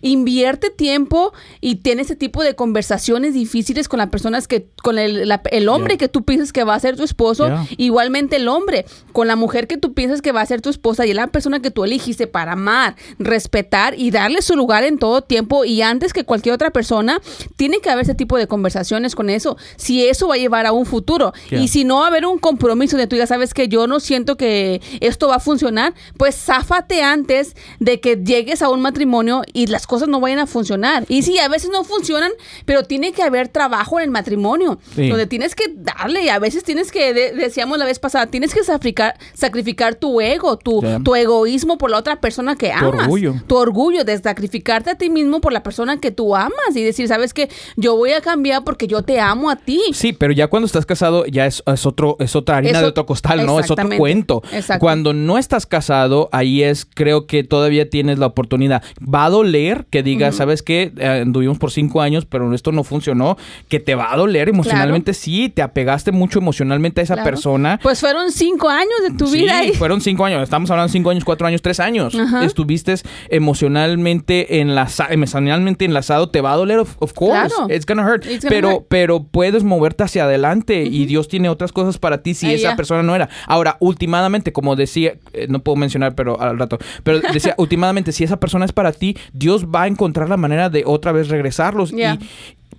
[0.05, 1.33] invierte tiempo
[1.63, 5.97] y tiene ese tipo de conversaciones difíciles con las personas que, con el, el hombre
[5.97, 9.67] que tú piensas que va a ser tu esposo, igualmente el hombre, con la mujer
[9.67, 12.27] que tú piensas que va a ser tu esposa y la persona que tú elegiste
[12.27, 16.71] para amar, respetar y darle su lugar en todo tiempo y antes que cualquier otra
[16.71, 17.21] persona,
[17.57, 20.73] tiene que haber ese tipo de conversaciones con eso, si eso va a llevar a
[20.73, 21.33] un futuro.
[21.51, 24.01] Y si no va a haber un compromiso de tú ya sabes que yo no
[24.01, 29.43] siento que esto va a funcionar, pues záfate antes de que llegues a un matrimonio
[29.53, 31.05] y las cosas no vayan a funcionar.
[31.09, 32.33] Y sí, a veces no funcionan,
[32.65, 36.65] pero tiene que haber trabajo en el matrimonio, donde tienes que darle, y a veces
[36.65, 41.79] tienes que, decíamos la vez pasada, tienes que sacrificar, sacrificar tu ego, tu, tu egoísmo
[41.79, 42.91] por la otra persona que amas.
[42.91, 43.35] Tu orgullo.
[43.47, 47.09] Tu orgullo de sacrificarte a ti mismo por la persona que tú amas y decir,
[47.09, 49.81] sabes que yo voy a cambiar porque yo te amo a ti.
[49.93, 53.45] Sí, pero ya cuando estás casado ya es, otro, es otra harina de otro costal,
[53.45, 53.61] ¿no?
[53.61, 54.43] Es otro cuento.
[54.79, 58.83] Cuando no estás casado, ahí es, creo que todavía tienes la oportunidad.
[59.03, 60.93] Va a doler que diga, ¿sabes qué?
[60.97, 63.37] Eh, anduvimos por cinco años, pero esto no funcionó,
[63.69, 67.81] que te va a doler emocionalmente, sí, te apegaste mucho emocionalmente a esa persona.
[67.83, 69.61] Pues fueron cinco años de tu vida.
[69.63, 72.15] Sí, fueron cinco años, estamos hablando de cinco años, cuatro años, tres años.
[72.43, 72.95] Estuviste
[73.29, 75.85] emocionalmente enlazado, emocionalmente
[76.31, 80.85] te va a doler, of, course, it's gonna hurt, pero, pero puedes moverte hacia adelante
[80.85, 83.29] y Dios tiene otras cosas para ti si esa persona no era.
[83.47, 88.25] Ahora, últimamente, como decía, eh, no puedo mencionar, pero al rato, pero decía, últimamente, si
[88.25, 91.93] esa persona es para ti, Dios va a encontrar la manera de otra vez regresarlos.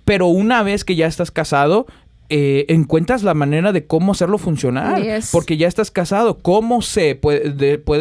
[0.04, 1.86] pero una vez que ya estás casado,
[2.28, 5.02] eh, encuentras la manera de cómo hacerlo funcionar.
[5.32, 6.38] Porque ya estás casado.
[6.38, 7.14] ¿Cómo sé?
[7.14, 7.50] Puede,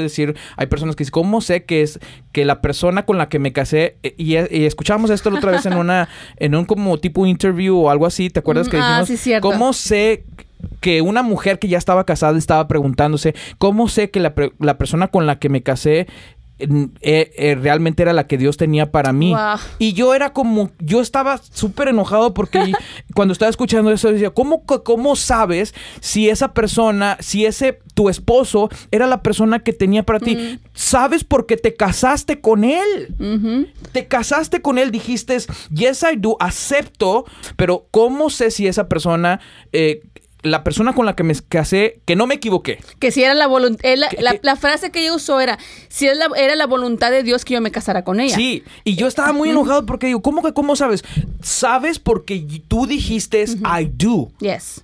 [0.01, 1.99] decir, hay personas que dicen, ¿cómo sé que es
[2.31, 3.97] que la persona con la que me casé?
[4.03, 7.89] Eh, y, escuchamos esto la otra vez en una, en un como tipo interview o
[7.89, 9.41] algo así, ¿te acuerdas que mm, ah, dijimos?
[9.41, 10.23] ¿Cómo sé
[10.81, 14.77] que una mujer que ya estaba casada estaba preguntándose, ¿cómo sé que la, pre- la
[14.77, 16.07] persona con la que me casé
[16.57, 16.69] eh,
[17.01, 19.33] eh, realmente era la que Dios tenía para mí?
[19.33, 19.57] Wow.
[19.77, 22.73] Y yo era como, yo estaba súper enojado porque
[23.15, 28.69] cuando estaba escuchando eso decía, ¿cómo, ¿cómo sabes si esa persona, si ese tu esposo
[28.91, 30.59] era la persona que tenía para ti?
[30.73, 33.67] Sabes porque te casaste con él.
[33.91, 35.37] Te casaste con él, dijiste,
[35.73, 37.25] yes I do, acepto,
[37.55, 39.39] pero ¿cómo sé si esa persona,
[39.71, 40.01] eh,
[40.45, 42.79] la persona con la que me casé, que no me equivoqué?
[42.99, 45.57] Que si era la voluntad, la, Que- la- frase que ella usó era,
[45.89, 48.35] si era la, era la voluntad de Dios que yo me casara con ella.
[48.35, 51.03] Sí, y yo estaba muy enojado porque digo, ¿cómo que cómo sabes?
[51.41, 54.29] Sabes porque tú dijiste I do.
[54.39, 54.81] Yes.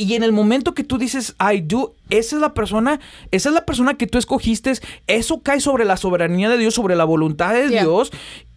[0.00, 3.00] Y en el momento que tú dices I do, esa es la persona,
[3.32, 4.72] esa es la persona que tú escogiste.
[5.08, 7.82] Eso cae sobre la soberanía de Dios, sobre la voluntad de Yeah.
[7.82, 8.12] Dios.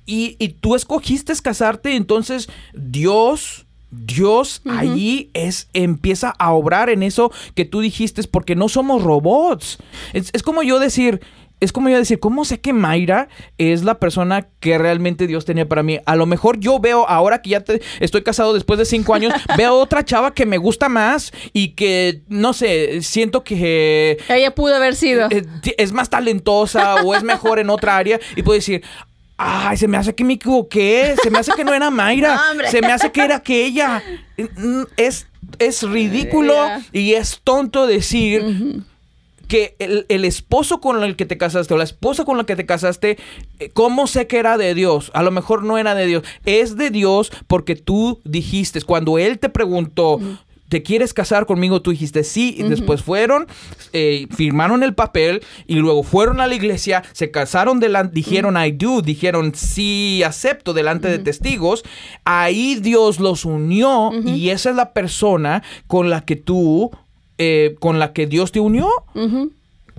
[0.05, 7.31] Y, y tú escogiste casarte, entonces Dios, Dios allí es, empieza a obrar en eso
[7.55, 9.77] que tú dijiste, porque no somos robots.
[10.13, 11.19] Es, es como yo decir,
[11.59, 13.27] es como yo decir, ¿cómo sé que Mayra
[13.59, 15.99] es la persona que realmente Dios tenía para mí?
[16.07, 19.31] A lo mejor yo veo, ahora que ya te- estoy casado después de cinco años,
[19.57, 24.73] veo otra chava que me gusta más y que, no sé, siento que Ella pudo
[24.75, 25.27] haber sido.
[25.29, 28.81] eh, ti- es más talentosa o es mejor en otra área y puedo decir,
[29.43, 32.67] ay, se me hace que me equivoqué, se me hace que no era Mayra, No,
[32.69, 34.01] se me hace que era aquella.
[34.37, 35.27] Mm, Es,
[35.59, 36.81] es ridículo Yeah.
[36.93, 38.83] y es tonto decir
[39.47, 42.55] que el, el esposo con el que te casaste o la esposa con la que
[42.55, 43.17] te casaste,
[43.59, 45.11] eh, ¿cómo sé que era de Dios?
[45.13, 46.23] A lo mejor no era de Dios.
[46.45, 50.19] Es de Dios porque tú dijiste, cuando Él te preguntó,
[50.72, 51.82] ¿te quieres casar conmigo?
[51.82, 53.45] Tú dijiste sí, y después fueron,
[53.91, 58.72] eh, firmaron el papel y luego fueron a la iglesia, se casaron, delante, dijeron I
[58.72, 61.84] do, dijeron sí, acepto delante de testigos.
[62.24, 66.89] Ahí Dios los unió y esa es la persona con la que tú...
[67.38, 68.88] eh, con la que Dios te unió.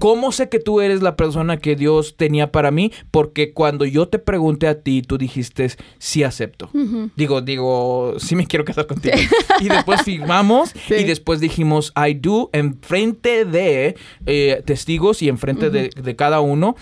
[0.03, 2.91] ¿Cómo sé que tú eres la persona que Dios tenía para mí?
[3.13, 6.69] Porque cuando yo te pregunté a ti, tú dijiste, sí acepto.
[7.15, 9.15] Digo, digo, sí me quiero casar contigo.
[9.61, 10.95] y después firmamos Sí.
[10.95, 13.95] y después dijimos, I do, en frente de
[14.27, 16.75] eh, testigos y en frente de, de cada uno.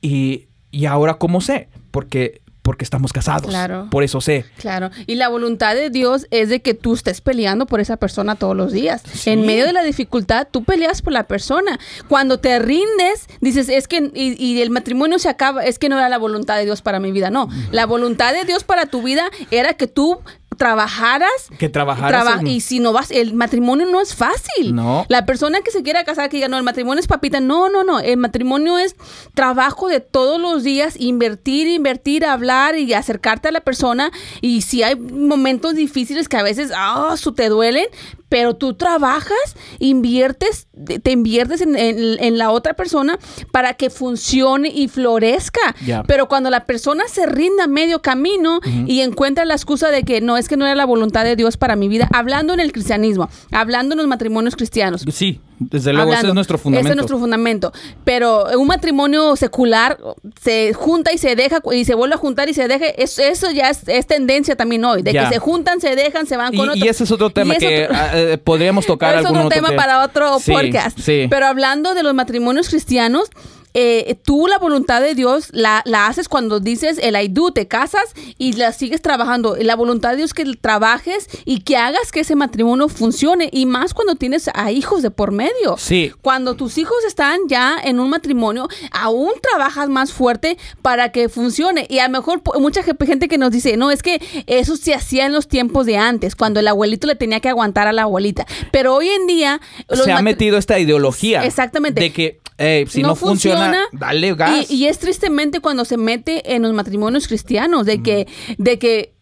[0.00, 1.68] Y, y ahora, ¿cómo sé?
[1.92, 3.50] Porque, porque estamos casados.
[3.50, 3.88] Claro.
[3.90, 4.46] Por eso sé.
[4.56, 8.36] Claro, y la voluntad de Dios es de que tú estés peleando por esa persona
[8.36, 9.02] todos los días.
[9.12, 9.30] Sí.
[9.30, 11.78] En medio de la dificultad, tú peleas por la persona.
[12.08, 15.98] Cuando te rindes, dices, es que, y, y el matrimonio se acaba, es que no
[15.98, 17.28] era la voluntad de Dios para mi vida.
[17.28, 20.20] No, la voluntad de Dios para tu vida era que tú
[20.56, 24.74] trabajaras Que trabajaras Traba- en- y si no vas, el matrimonio no es fácil.
[24.74, 25.04] No.
[25.08, 27.40] La persona que se quiera casar que diga, no, el matrimonio es papita.
[27.40, 28.00] No, no, no.
[28.00, 28.96] El matrimonio es
[29.34, 34.10] trabajo de todos los días, invertir, invertir, hablar y acercarte a la persona.
[34.40, 37.86] Y si hay momentos difíciles que a veces, ah, su te duelen,
[38.34, 39.38] pero tú trabajas,
[39.78, 43.16] inviertes, te te inviertes en, en- en la otra persona
[43.52, 45.60] para que funcione y florezca.
[46.08, 48.58] Pero cuando la persona se rinda a medio camino
[48.88, 51.56] y encuentra la excusa de que no es que no era la voluntad de Dios
[51.56, 55.04] para mi vida, hablando en el cristianismo, hablando en los matrimonios cristianos.
[55.12, 56.86] Sí, desde luego ese es nuestro fundamento.
[56.88, 57.72] Ese es nuestro fundamento.
[58.04, 59.98] Pero un matrimonio secular
[60.42, 62.86] se junta y se deja y se vuelve a juntar y se deja.
[62.86, 65.02] es- eso ya es, es tendencia también hoy.
[65.02, 65.28] De Ya.
[65.28, 66.84] que se juntan, se dejan, se van Y, con otro.
[66.84, 69.50] y ese es otro tema Y que otro- ah, eh, podríamos tocar es algún otro
[69.50, 70.98] tema para otro Sí, podcast.
[70.98, 71.26] Sí.
[71.30, 73.30] Pero hablando de los matrimonios cristianos,
[73.74, 77.66] eh, tú la voluntad de Dios la, la haces cuando dices el I do, te
[77.68, 78.04] casas
[78.38, 79.56] y la sigues trabajando.
[79.60, 83.48] La voluntad de Dios es que trabajes y que hagas que ese matrimonio funcione.
[83.52, 85.76] Y más cuando tienes a hijos de por medio.
[85.76, 86.12] Sí.
[86.22, 91.86] Cuando tus hijos están ya en un matrimonio, aún trabajas más fuerte para que funcione.
[91.90, 94.94] Y a lo mejor mucha ge- gente que nos dice, no, es que eso se
[94.94, 98.02] hacía en los tiempos de antes, cuando el abuelito le tenía que aguantar a la
[98.02, 98.46] abuelita.
[98.70, 99.60] Pero hoy en día...
[99.90, 101.44] se ha metido esta ideología.
[101.44, 102.00] Exactamente.
[102.00, 104.70] De que eh, si no, funciona, dale gas.
[104.70, 108.26] Y, y es tristemente cuando se mete en los matrimonios cristianos, de que,
[108.58, 109.13] de que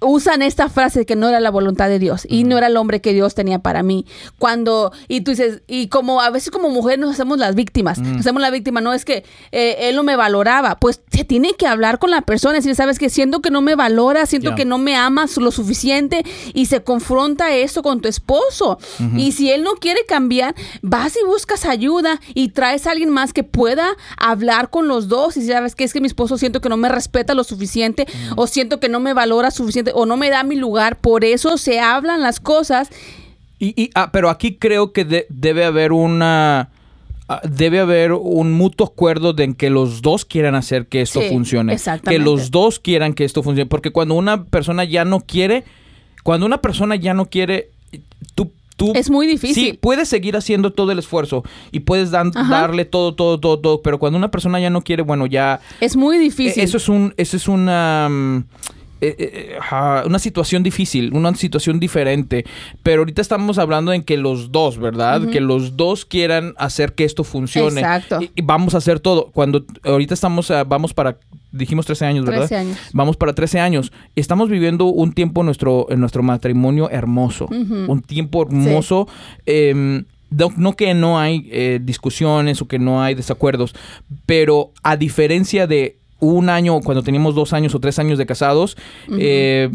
[0.00, 2.76] usan esta frase de que no era la voluntad de Dios y no era el
[2.76, 4.06] hombre que Dios tenía para mí.
[4.38, 8.20] Cuando, y tú dices, y como a veces como mujer nos hacemos las víctimas, nos
[8.20, 11.66] hacemos la víctima, no es que eh, él no me valoraba, pues se tiene que
[11.66, 14.78] hablar con la persona, decir, sabes que siento que no me valora, siento que no
[14.78, 16.24] me amas lo suficiente
[16.54, 18.78] y se confronta eso con tu esposo.
[19.16, 23.32] Y si él no quiere cambiar, vas y buscas ayuda y traes a alguien más
[23.32, 26.60] que pueda hablar con los dos y si sabes que es que mi esposo siento
[26.60, 30.16] que no me respeta lo suficiente o siento que no me valora suficiente o no
[30.16, 32.90] me da mi lugar, por eso se hablan las cosas.
[33.58, 36.70] Y, y- ah, pero aquí creo que de- debe haber una...
[37.28, 41.20] ah, Debe haber un mutuo acuerdo de en que los dos quieran hacer que esto
[41.20, 41.72] Sí, funcione.
[41.74, 42.18] exactamente.
[42.18, 43.66] Que los dos quieran que esto funcione.
[43.68, 45.64] Porque cuando una persona ya no quiere,
[46.22, 47.70] cuando una persona ya no quiere,
[48.36, 48.92] tú, tú...
[48.94, 49.64] Es muy difícil.
[49.64, 53.82] Sí, puedes seguir haciendo todo el esfuerzo y puedes dan- darle todo, todo, todo, todo,
[53.82, 55.60] pero cuando una persona ya no quiere, bueno, ya...
[55.80, 56.60] Es muy difícil.
[56.60, 58.44] Eh, Eso es un, eso es una mm,
[59.00, 62.44] eh, eh, ajá, una situación difícil, una situación diferente.
[62.82, 65.28] Pero ahorita estamos hablando en que los dos, ¿verdad?
[65.28, 67.80] Que los dos quieran hacer que esto funcione.
[67.80, 68.20] Exacto.
[68.22, 69.30] Y, y vamos a hacer todo.
[69.32, 71.18] Cuando ahorita estamos, ah, vamos para,
[71.52, 72.48] dijimos 13 años, ¿verdad?
[72.48, 72.78] 13 años.
[72.92, 73.92] Vamos para 13 años.
[74.16, 77.46] Estamos viviendo un tiempo en nuestro, en nuestro matrimonio hermoso.
[77.46, 79.08] Un tiempo hermoso.
[79.46, 83.74] em, no, no que no hay eh, discusiones o que no hay desacuerdos,
[84.26, 88.76] pero a diferencia de un año, cuando teníamos dos años o tres años de casados,
[89.18, 89.70] eh,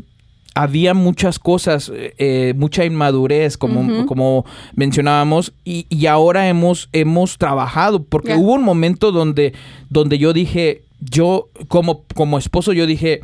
[0.55, 8.03] había muchas cosas, eh, mucha inmadurez, como, como mencionábamos, y, y ahora hemos, hemos trabajado,
[8.03, 9.53] porque hubo un momento donde,
[9.89, 13.21] donde yo dije, yo como, como esposo, yo dije,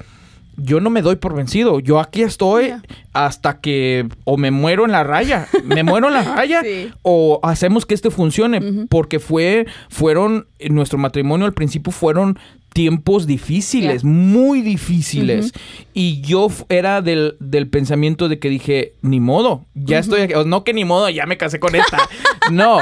[0.58, 2.74] yo no me doy por vencido, yo aquí estoy
[3.14, 6.90] hasta que o me muero en la raya, me muero en la raya, Sí.
[7.04, 12.40] o hacemos que esto funcione, porque fue, fueron, en nuestro matrimonio al principio fueron
[12.74, 15.52] tiempos difíciles, muy difíciles.
[15.94, 20.34] Y yo era del, del pensamiento de que dije, ni modo, ya estoy aquí.
[20.36, 21.98] O no que ni modo, ya me casé con esta.
[22.52, 22.80] no,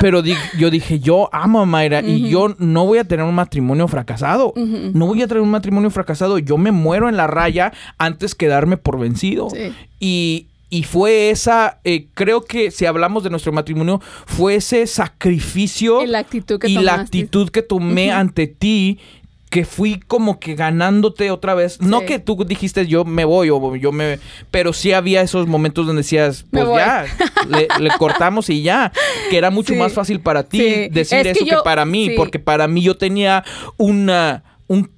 [0.00, 3.34] pero di- yo dije, yo amo a Mayra y yo no voy a tener un
[3.34, 4.52] matrimonio fracasado.
[4.56, 6.38] No voy a tener un matrimonio fracasado.
[6.38, 9.48] Yo me muero en la raya antes que darme por vencido.
[9.50, 9.72] Sí.
[10.00, 16.02] Y, y fue esa, eh, creo que si hablamos de nuestro matrimonio, fue ese sacrificio
[16.02, 18.98] Y la actitud que y la actitud que tomé ante ti
[19.50, 21.80] que fui como que ganándote otra vez.
[21.80, 24.20] No que tú dijiste yo me voy o yo me...
[24.52, 27.04] Pero sí había esos momentos donde decías, pues ya,
[27.48, 28.92] le, le cortamos y ya.
[29.28, 29.78] Que era mucho Sí.
[29.78, 30.88] más fácil para ti Sí.
[30.90, 32.10] decir Es que eso que, yo- para mí.
[32.16, 33.44] Porque para mí yo tenía
[33.76, 34.44] una...
[34.68, 34.88] Un,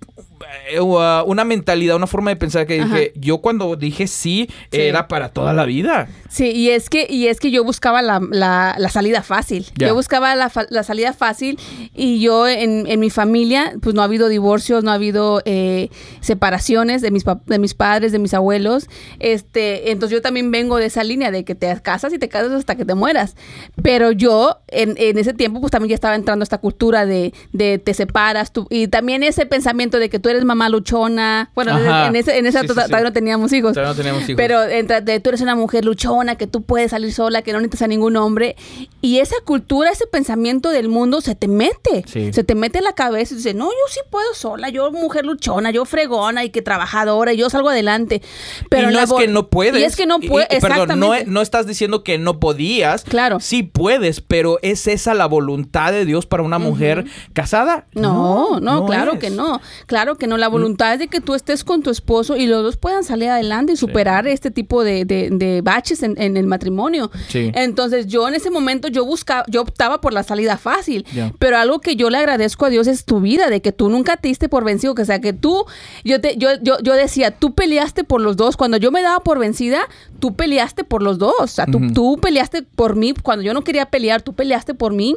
[0.80, 2.94] una mentalidad, una forma de pensar que Ajá.
[2.94, 4.80] dije, yo cuando dije sí, Sí.
[4.80, 6.08] era para toda la vida.
[6.28, 9.66] Sí, y es que, y es que yo buscaba la, la- la salida fácil.
[9.76, 11.58] Yo buscaba la, la salida fácil
[11.94, 15.88] y yo en, en mi familia, pues no ha habido divorcios, no ha habido eh,
[16.20, 18.86] separaciones de mis, de mis padres, de mis abuelos.
[19.20, 22.52] Este, entonces yo también vengo de esa línea de que te casas y te casas
[22.52, 23.36] hasta que te mueras.
[23.82, 27.78] Pero yo en, en ese tiempo pues también ya estaba entrando esta cultura de, de
[27.78, 31.50] te separas tú, y también ese pensamiento de que tú eres mamá luchona.
[31.54, 32.08] Bueno, Ajá.
[32.08, 32.86] en ese, en esa Sí, sí, to- sí.
[32.86, 33.72] todavía no teníamos hijos.
[33.72, 34.34] Todavía no teníamos hijos.
[34.36, 37.58] Pero entra de tú eres una mujer luchona, que tú puedes salir sola, que no
[37.58, 38.56] necesitas a ningún hombre.
[39.00, 42.04] Y esa cultura, ese pensamiento del mundo se te mete.
[42.32, 45.24] Se te mete en la cabeza y dices, no, yo sí puedo sola, yo mujer
[45.24, 48.22] luchona, yo fregona y que trabajadora, y yo salgo adelante.
[48.68, 49.80] Pero y no es que no puedes.
[49.80, 53.04] Y es que no puedes, Perdón, no, no estás diciendo que no podías.
[53.04, 53.40] Claro.
[53.40, 57.86] Sí puedes, pero ¿es esa la voluntad de Dios para una mujer casada?
[57.92, 59.18] No, no, claro es.
[59.18, 59.60] que no.
[59.86, 60.31] Claro que no.
[60.36, 63.28] La voluntad es de que tú estés con tu esposo y los dos puedan salir
[63.28, 67.10] adelante y superar este tipo de, de- de baches en, en el matrimonio.
[67.28, 67.50] Sí.
[67.54, 71.04] Entonces yo en ese momento yo buscaba, yo optaba por la salida fácil.
[71.14, 71.32] Ya.
[71.38, 74.16] Pero algo que yo le agradezco a Dios es tu vida, de que tú nunca
[74.16, 75.64] te diste por vencido, que o sea que tú,
[76.04, 78.56] yo te, yo, yo, yo decía, tú peleaste por los dos.
[78.56, 79.80] Cuando yo me daba por vencida,
[80.20, 81.34] tú peleaste por los dos.
[81.40, 83.14] O sea, tú, tú peleaste por mí.
[83.22, 85.16] Cuando yo no quería pelear, tú peleaste por mí.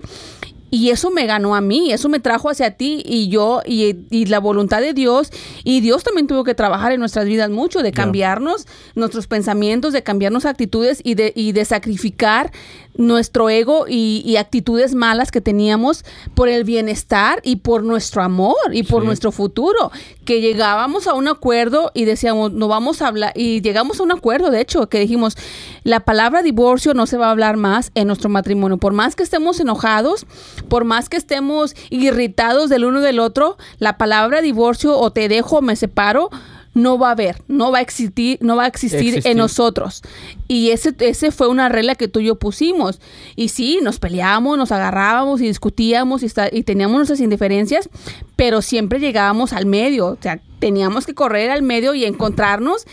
[0.71, 4.25] Y eso me ganó a mí, eso me trajo hacia ti y yo, y, y
[4.25, 5.29] la voluntad de Dios.
[5.63, 10.03] Y Dios también tuvo que trabajar en nuestras vidas mucho, de cambiarnos nuestros pensamientos, de
[10.03, 12.51] cambiarnos actitudes y de, y de sacrificar
[12.97, 18.55] nuestro ego y, y actitudes malas que teníamos por el bienestar y por nuestro amor
[18.71, 19.07] y por Sí.
[19.07, 19.91] nuestro futuro.
[20.23, 24.11] Que llegábamos a un acuerdo y decíamos, no vamos a hablar, y llegamos a un
[24.11, 25.37] acuerdo, de hecho, que dijimos,
[25.83, 28.77] la palabra divorcio no se va a hablar más en nuestro matrimonio.
[28.77, 30.25] Por más que estemos enojados,
[30.67, 35.57] por más que estemos irritados del uno del otro, la palabra divorcio o te dejo
[35.57, 36.29] o me separo
[36.75, 39.31] no va a haber, no va a existir, no va a existir, Existir.
[39.31, 40.03] en nosotros.
[40.47, 42.99] Y ese, ese fue una regla que tú y yo pusimos.
[43.35, 47.89] Y sí, nos peleábamos, nos agarrábamos y discutíamos y, esta- y teníamos nuestras indiferencias,
[48.35, 50.07] pero siempre llegábamos al medio.
[50.07, 52.85] O sea, teníamos que correr al medio y encontrarnos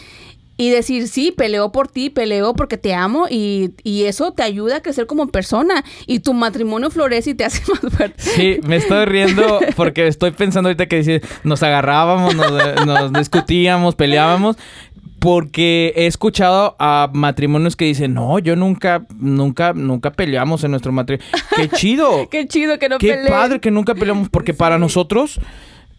[0.56, 4.76] y decir, sí, peleo por ti, peleo porque te amo y, y eso te ayuda
[4.76, 8.22] a crecer como persona y tu matrimonio florece y te hace más fuerte.
[8.22, 13.94] Sí, me estoy riendo porque estoy pensando ahorita que dice, nos agarrábamos, nos, nos discutíamos,
[13.94, 14.56] peleábamos.
[15.18, 20.90] Porque he escuchado a matrimonios que dicen, no, yo nunca, nunca, nunca peleamos en nuestro
[20.90, 21.24] matrimonio.
[21.54, 22.28] ¡Qué chido!
[22.30, 23.28] Qué chido que no Qué peleen.
[23.28, 25.38] padre que nunca peleamos, porque para nosotros,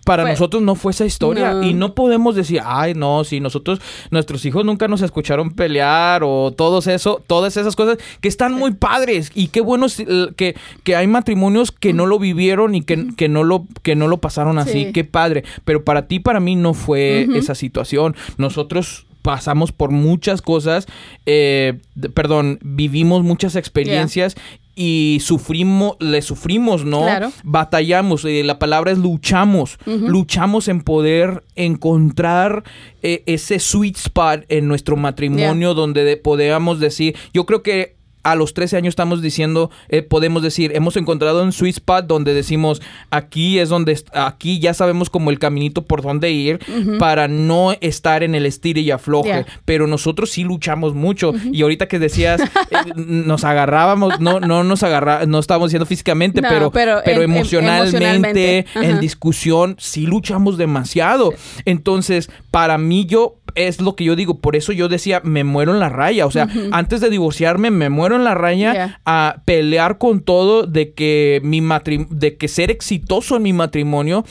[0.04, 1.54] para nosotros no fue esa historia.
[1.54, 1.64] No.
[1.64, 3.80] Y no podemos decir, ay, no, si nosotros,
[4.12, 8.74] nuestros hijos nunca nos escucharon pelear o todos eso, todas esas cosas que están muy
[8.74, 9.32] padres.
[9.34, 9.88] Y qué bueno
[10.36, 14.08] que, que hay matrimonios que no lo vivieron y que, que no lo, que no
[14.08, 14.86] lo pasaron así.
[14.86, 14.92] Sí.
[14.94, 15.44] Qué padre.
[15.66, 18.16] Pero para ti, para mí no fue esa situación.
[18.38, 20.86] Nosotros pasamos por muchas cosas,
[21.26, 21.80] eh,
[22.14, 24.36] perdón, vivimos muchas experiencias
[24.76, 27.02] y sufrimos, le sufrimos, ¿no?
[27.02, 27.32] Claro.
[27.44, 32.64] Batallamos, eh, la palabra es luchamos, luchamos en poder encontrar
[33.02, 38.36] eh, ese sweet spot en nuestro matrimonio donde de- podamos decir, yo creo que a
[38.36, 42.82] los 13 años estamos diciendo, eh, podemos decir, hemos encontrado un sweet spot donde decimos,
[43.10, 46.60] aquí es donde, aquí ya sabemos como el caminito por donde ir
[47.00, 49.28] para no estar en el estire y afloje.
[49.30, 49.46] Yeah.
[49.66, 51.34] Pero nosotros sí luchamos mucho.
[51.52, 56.42] Y ahorita que decías, eh, nos agarrábamos, no, no nos agarra, no estábamos diciendo físicamente,
[56.42, 61.34] No, pero, pero pero, em- em- emocionalmente, en discusión, sí luchamos demasiado.
[61.66, 65.74] Entonces, para mí yo es lo que yo digo, por eso yo decía, me muero
[65.74, 69.00] en la raya, o sea, antes de divorciarme me muero en la raya Yeah.
[69.06, 74.24] a pelear con todo de que mi matri- de que ser exitoso en mi matrimonio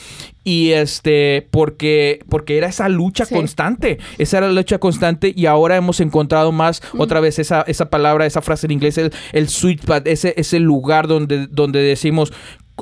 [0.43, 3.33] y este porque porque era esa lucha Sí.
[3.33, 7.89] constante, esa era la lucha constante y ahora hemos encontrado más otra vez esa esa
[7.89, 12.33] palabra, esa frase en inglés el, el sweet spot, ese ese lugar donde donde decimos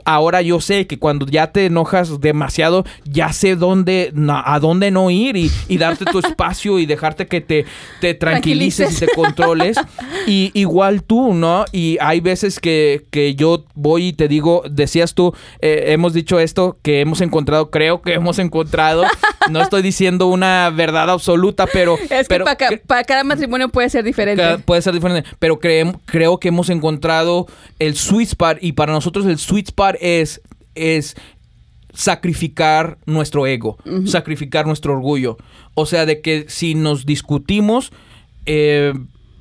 [0.05, 5.09] Ahora yo sé que cuando ya te enojas demasiado, ya sé dónde, a dónde no
[5.11, 7.65] ir y, y darte tu espacio y dejarte que te,
[7.99, 9.77] te tranquilices y te controles.
[10.27, 11.65] Y igual tú, ¿no?
[11.73, 16.39] Y hay veces que, que yo voy y te digo, decías tú, eh, hemos dicho
[16.39, 19.03] esto, que hemos encontrado, creo que hemos encontrado,
[19.49, 21.97] no estoy diciendo una verdad absoluta, pero...
[22.09, 24.57] Es que pero para, ca- cre- para cada matrimonio puede ser diferente.
[24.59, 29.25] Puede ser diferente, pero creem- creo que hemos encontrado el sweet spot y para nosotros
[29.25, 30.41] el sweet spot es,
[30.75, 31.15] es
[31.93, 35.37] sacrificar nuestro ego, sacrificar nuestro orgullo.
[35.73, 37.91] O sea, de que si nos discutimos,
[38.45, 38.93] eh,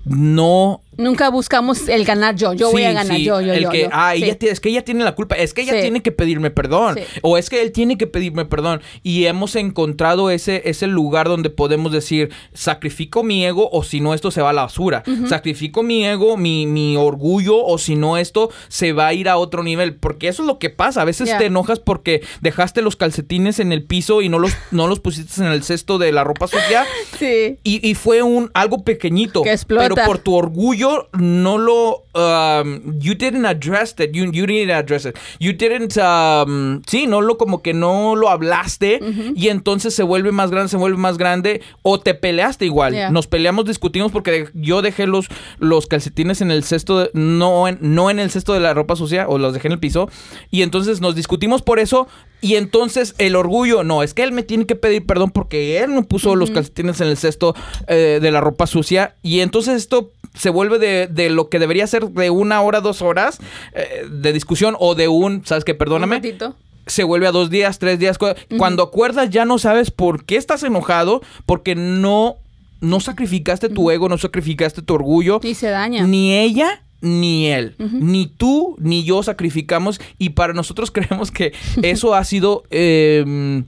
[0.04, 2.52] no Nunca buscamos el ganar yo.
[2.52, 3.70] Yo voy a ganar sí, yo, yo, el yo.
[3.70, 3.88] que, yo.
[3.92, 4.24] ah, Sí.
[4.24, 7.38] ella es que ella tiene la culpa, es que ella tiene que pedirme perdón, o
[7.38, 8.82] es que él tiene que pedirme perdón.
[9.02, 14.14] Y hemos encontrado ese, ese lugar donde podemos decir, sacrifico mi ego o si no
[14.14, 15.02] esto se va a la basura.
[15.28, 19.36] Sacrifico mi ego, mi, mi orgullo o si no esto se va a ir a
[19.36, 19.94] otro nivel.
[19.94, 21.02] Porque eso es lo que pasa.
[21.02, 24.86] A veces te enojas porque dejaste los calcetines en el piso y no los, no
[24.86, 26.84] los pusiste en el cesto de la ropa sucia.
[27.18, 27.58] Sí.
[27.64, 29.42] Y, y fue un algo pequeñito.
[29.42, 29.88] Que explota.
[29.94, 30.79] Pero por tu orgullo
[31.18, 32.04] no lo.
[32.14, 34.12] um, you didn't address it.
[34.14, 35.16] You, you didn't address it.
[35.38, 35.96] You didn't.
[35.98, 39.00] um, sí, no lo como que no lo hablaste.
[39.36, 41.60] Y entonces se vuelve más grande, se vuelve más grande.
[41.82, 42.92] O te peleaste igual.
[42.94, 43.10] Yeah.
[43.10, 45.26] Nos peleamos, discutimos porque yo dejé los,
[45.58, 46.98] los calcetines en el cesto.
[47.00, 49.26] de- no, en, no en el cesto de la ropa sucia.
[49.28, 50.08] O los dejé en el piso.
[50.50, 52.08] Y entonces nos discutimos por eso.
[52.42, 55.94] Y entonces el orgullo, no, es que él me tiene que pedir perdón porque él
[55.94, 57.54] no puso los calcetines en el cesto
[57.86, 59.16] eh, de la ropa sucia.
[59.22, 63.02] Y entonces esto se vuelve de, de lo que debería ser de una hora, dos
[63.02, 63.38] horas
[63.74, 65.72] eh, de discusión o de un, ¿sabes qué?
[65.72, 66.16] Un Perdóname.
[66.16, 66.54] ratito.
[66.86, 68.18] Se vuelve a dos días, tres días.
[68.18, 72.36] cu- Cuando acuerdas ya no sabes por qué estás enojado porque no,
[72.80, 75.40] no sacrificaste tu ego, no sacrificaste tu orgullo.
[75.42, 76.04] Y se daña.
[76.06, 81.52] Ni ella ni él, ni tú ni yo sacrificamos y para nosotros creemos que
[81.82, 83.62] eso ha sido eh,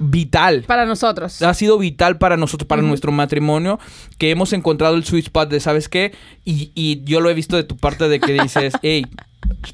[0.00, 0.64] vital.
[0.66, 1.40] Para nosotros.
[1.42, 3.78] Ha sido vital para nosotros, para nuestro matrimonio,
[4.18, 6.12] que hemos encontrado el sweet spot de, ¿sabes qué?
[6.44, 9.06] Y, y yo lo he visto de tu parte de que dices, hey,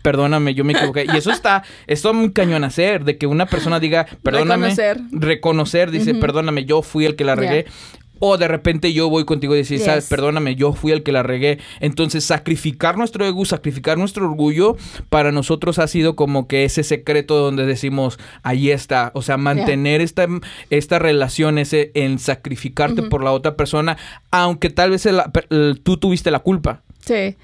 [0.03, 1.07] perdóname, yo me equivoqué.
[1.13, 4.69] Y eso está, esto es muy cañón hacer, de que una persona diga, perdóname.
[4.69, 5.01] Reconocer.
[5.13, 7.63] Reconocer, dice, perdóname, yo fui el que la regué.
[7.63, 7.73] Yeah.
[8.19, 10.07] O de repente yo voy contigo y sabes, Yes.
[10.09, 11.59] perdóname, yo fui el que la regué.
[11.81, 14.77] Entonces, sacrificar nuestro ego, sacrificar nuestro orgullo,
[15.11, 19.11] para nosotros ha sido como que ese secreto donde decimos, ahí está.
[19.15, 20.27] O sea, mantener esta,
[20.71, 23.97] esta relación ese, en sacrificarte por la otra persona,
[24.31, 26.83] aunque tal vez el- el- tú tuviste la culpa.
[27.05, 27.37] Sí.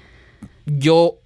[0.65, 1.19] Yo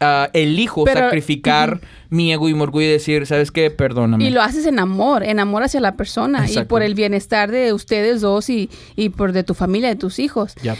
[0.00, 1.80] ah, elijo Pero- sacrificar
[2.10, 3.70] mi ego y mi orgullo y decir, ¿sabes qué?
[3.70, 4.24] Perdóname.
[4.24, 7.72] Y lo haces en amor, en amor hacia la persona y por el bienestar de
[7.72, 10.54] ustedes dos y, y por de tu familia, de tus hijos.
[10.62, 10.76] Ya.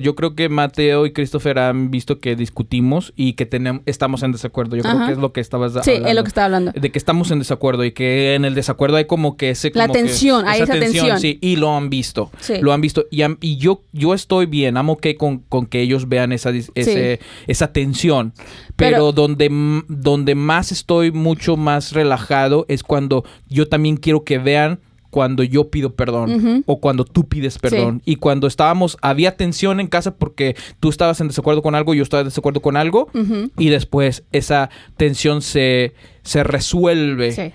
[0.00, 4.30] Yo creo que Mateo y Christopher han visto que discutimos y que tenemos, estamos en
[4.30, 4.76] desacuerdo.
[4.76, 6.08] Yo creo que es lo que estabas Sí, hablando.
[6.08, 6.70] es lo que estaba hablando.
[6.72, 9.72] De que estamos en desacuerdo y que en el desacuerdo hay como que ese...
[9.74, 11.18] La como que- tensión, hay esa tensión.
[11.18, 12.30] Sí, y lo han visto.
[12.38, 12.54] Sí.
[12.60, 13.06] Lo han visto.
[13.10, 17.18] Y, yo, yo estoy bien, amo que con, con que ellos vean esa, ese-
[17.48, 18.34] esa tensión.
[18.76, 19.50] Pero, Pero- donde,
[19.88, 24.78] donde más estoy mucho más relajado es cuando yo también quiero que vean
[25.10, 28.02] cuando yo pido perdón o cuando tú pides perdón.
[28.04, 32.02] Y cuando estábamos, había tensión en casa porque tú estabas en desacuerdo con algo, yo
[32.02, 33.08] estaba en desacuerdo con algo.
[33.56, 37.32] Y después esa tensión se, se resuelve.
[37.32, 37.52] Sí.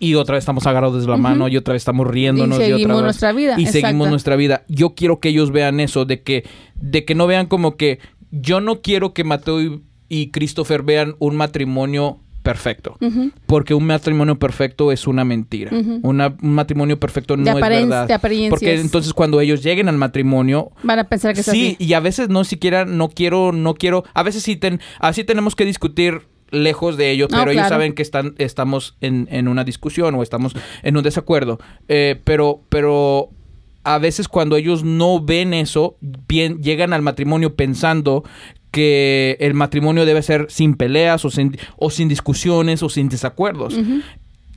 [0.00, 2.58] Y otra vez estamos agarrados de la mano y otra vez estamos riéndonos.
[2.58, 3.80] Y otra seguimos vez- nuestra vida, Y exacto.
[3.80, 4.62] seguimos nuestra vida.
[4.68, 6.44] Yo quiero que ellos vean eso, de que,
[6.76, 7.98] de que no vean como que
[8.30, 12.20] yo no quiero que Mateo y, y Christopher vean un matrimonio
[12.52, 12.96] perfecto.
[13.46, 15.70] Porque un matrimonio perfecto es una mentira.
[16.02, 18.06] Una- un matrimonio perfecto no es verdad.
[18.08, 18.50] de apariencias.
[18.50, 21.84] Porque entonces cuando ellos lleguen al matrimonio, Van a pensar que es sí, así.
[21.84, 25.54] y a veces no siquiera, no quiero, no quiero, a veces sí, ten, así tenemos
[25.56, 29.64] que discutir lejos de ellos, No, pero ellos saben que están, estamos en, en una
[29.64, 31.58] discusión o estamos en un desacuerdo.
[31.88, 33.28] Eh, pero, pero
[33.84, 38.24] a veces cuando ellos no ven eso, bien, llegan al matrimonio pensando
[38.70, 43.78] que el matrimonio debe ser sin peleas o sin, o sin discusiones o sin desacuerdos.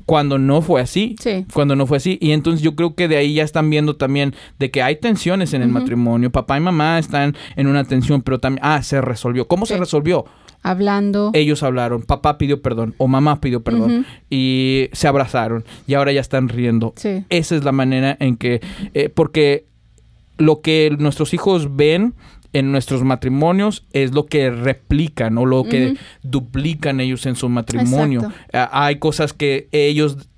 [0.06, 1.16] Cuando no fue así.
[1.20, 1.46] Sí.
[1.54, 2.18] Cuando no fue así.
[2.22, 5.54] Y entonces yo creo que de ahí ya están viendo también de que hay tensiones
[5.54, 6.32] en el matrimonio.
[6.32, 9.48] Papá y mamá están en una tensión, pero también, ah, se resolvió.
[9.48, 10.26] ¿Cómo se resolvió?
[10.64, 11.32] Hablando.
[11.34, 16.22] Ellos hablaron, papá pidió perdón o mamá pidió perdón y se abrazaron y ahora ya
[16.22, 16.94] están riendo.
[16.98, 17.24] Sí.
[17.30, 18.62] Esa es la manera en que,
[18.94, 19.66] eh, porque
[20.38, 22.14] lo que nuestros hijos ven
[22.53, 28.32] en nuestros matrimonios es lo que replican o lo que duplican ellos en su matrimonio.
[28.53, 30.30] Ah, hay cosas que ellos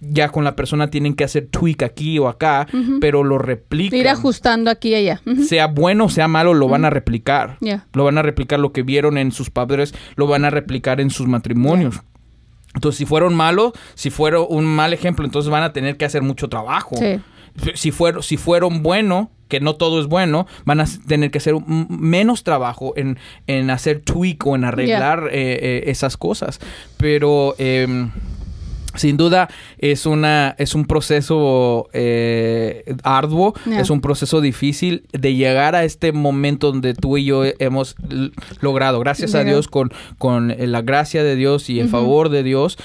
[0.00, 2.66] ya con la persona tienen que hacer tweak aquí o acá,
[3.00, 3.98] pero lo replican.
[3.98, 5.22] Ir ajustando aquí y allá.
[5.46, 7.58] Sea bueno o sea malo, lo van a replicar.
[7.92, 11.10] Lo van a replicar lo que vieron en sus padres, lo van a replicar en
[11.10, 12.00] sus matrimonios.
[12.74, 16.22] Entonces, si fueron malos, si fueron un mal ejemplo, entonces van a tener que hacer
[16.22, 16.96] mucho trabajo.
[16.96, 17.20] Sí.
[17.74, 21.54] Si fueron, si fueron bueno, que no todo es bueno, van a tener que hacer
[21.66, 26.60] menos trabajo en, en hacer tweak o en arreglar eh, eh, esas cosas.
[26.96, 28.10] Pero em,
[28.94, 29.48] sin duda
[29.78, 33.80] es una es un proceso eh, arduo, Yeah.
[33.80, 37.96] es un proceso difícil de llegar a este momento donde tú y yo hemos
[38.60, 39.44] logrado, gracias a.
[39.44, 42.78] Dios, con, con eh, la gracia de Dios y el favor de Dios.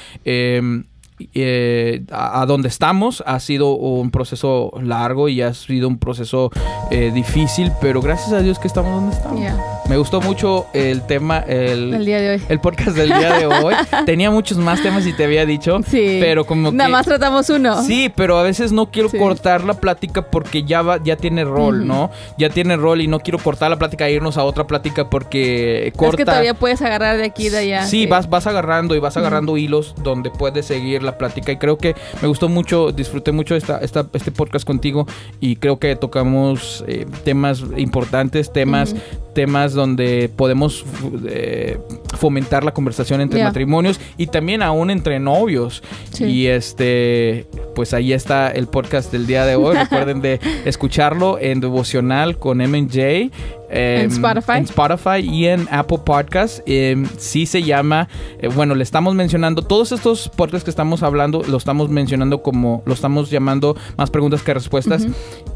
[1.34, 6.52] Eh, a, donde estamos ha sido un proceso largo y ha sido un proceso
[6.91, 9.41] eh, difícil, pero gracias a Dios que estamos donde estamos.
[9.89, 12.41] Me gustó mucho el tema, el, El día de hoy.
[12.47, 13.73] el podcast del día de hoy.
[14.05, 16.18] Tenía muchos más temas y te había dicho, Sí.
[16.22, 17.84] pero como Nada que- más tratamos uno.
[17.84, 19.18] Sí, pero a veces no quiero Sí.
[19.18, 21.85] cortar la plática porque ya va, ya tiene rol.
[21.85, 22.11] ¿no?
[22.38, 25.91] Ya tiene rol y no quiero cortar la plática e irnos a otra plática porque
[25.97, 26.11] corta.
[26.14, 27.85] Es que todavía puedes agarrar de aquí y de allá.
[27.85, 31.51] Sí, vas, vas agarrando y vas agarrando hilos donde puedes seguir la plática.
[31.51, 35.05] Y creo que me gustó mucho, disfruté mucho esta, esta, este podcast contigo.
[35.41, 38.95] Y creo que tocamos eh, temas importantes, temas,
[39.35, 40.86] temas donde podemos
[41.28, 41.78] eh,
[42.18, 45.84] fomentar la conversación entre matrimonios y también aún entre novios.
[46.12, 46.26] Sí.
[46.26, 49.76] Y este, pues ahí está el podcast del día de hoy.
[49.84, 53.36] Recuerden de escucharlo en devocional con M&J.
[53.74, 54.52] En Spotify.
[54.58, 56.60] En Spotify y en Apple Podcast.
[56.66, 58.08] Eh, sí se llama,
[58.40, 62.84] eh, bueno, le estamos mencionando, todos estos podcasts que estamos hablando, lo estamos mencionando como,
[62.86, 65.08] lo estamos llamando más preguntas que respuestas.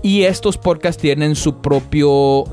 [0.01, 2.45] Y estos podcasts tienen su propio,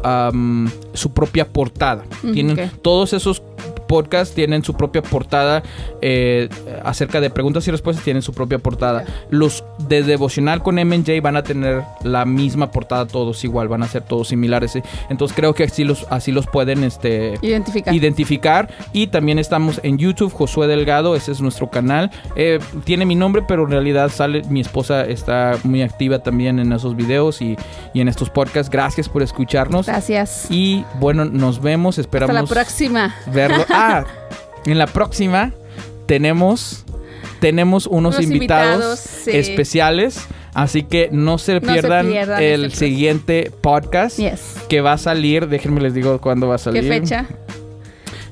[0.92, 2.04] su propia portada.
[2.32, 3.42] Tienen todos esos
[3.86, 5.62] podcasts tienen su propia portada
[6.02, 6.48] eh,
[6.84, 11.36] acerca de preguntas y respuestas tienen su propia portada los de devocional con M&J van
[11.36, 14.82] a tener la misma portada todos igual van a ser todos similares ¿eh?
[15.10, 17.94] entonces creo que así los así los pueden este Identificar.
[17.94, 23.14] identificar y también estamos en YouTube Josué Delgado ese es nuestro canal Eh, tiene mi
[23.14, 27.56] nombre pero en realidad sale mi esposa está muy activa también en esos videos y,
[27.92, 30.46] y en estos podcasts gracias por escucharnos Gracias.
[30.50, 33.14] y bueno nos vemos esperamos Hasta la próxima.
[33.32, 33.64] verlo.
[33.74, 34.04] Ah,
[34.66, 35.52] en la próxima
[36.06, 36.84] tenemos
[37.40, 39.30] tenemos unos, Unos invitados, invitados, sí.
[39.32, 44.54] especiales, así que no se se pierdan, el este siguiente podcast Yes.
[44.68, 45.48] que va a salir.
[45.48, 46.84] Déjenme les digo cuándo va a ¿Qué salir.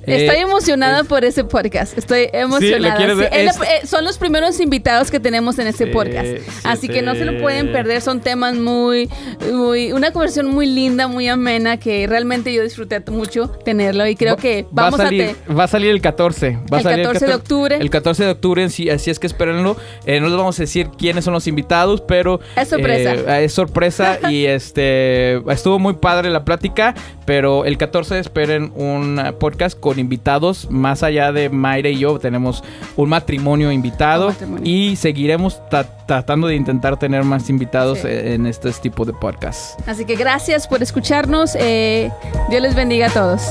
[0.07, 1.97] Eh, Estoy emocionada por ese podcast.
[1.97, 2.99] Estoy emocionada.
[3.15, 3.29] ver?
[3.33, 6.27] Sí, es Es- la- eh, son los primeros invitados que tenemos en este Sí, podcast.
[6.27, 7.39] sí, Así que no se lo sí.
[7.39, 8.01] pueden perder.
[8.03, 9.09] Son temas muy,
[9.53, 14.35] muy, una conversación muy linda, muy amena que realmente yo disfruté mucho tenerlo y creo
[14.35, 16.59] va- que va a vamos a, salir, te- va a salir el 14.
[16.73, 17.77] Va a El salir 14 de octubre.
[17.77, 19.77] El 14 de octubre, sí, así es que espérenlo.
[20.05, 22.41] Eh, no les vamos a decir quiénes son los invitados, pero...
[22.57, 23.15] Es sorpresa.
[23.39, 25.37] eh, es sorpresa y este...
[25.53, 30.69] Estuvo muy padre la plática, pero el 14 esperen un eh, podcast con invitados.
[30.70, 32.62] Más allá de Mayra y yo, tenemos
[32.97, 34.62] un matrimonio invitado Un matrimonio.
[34.64, 38.09] y seguiremos ta- tratando de intentar tener más invitados Sí.
[38.09, 39.81] eh, en este tipo de podcast.
[39.89, 41.56] Así que gracias por escucharnos.
[41.59, 42.10] eh,
[42.51, 43.43] Dios les bendiga a todos.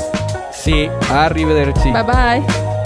[0.52, 1.92] Sí, arrivederci.
[1.92, 2.81] Bye bye.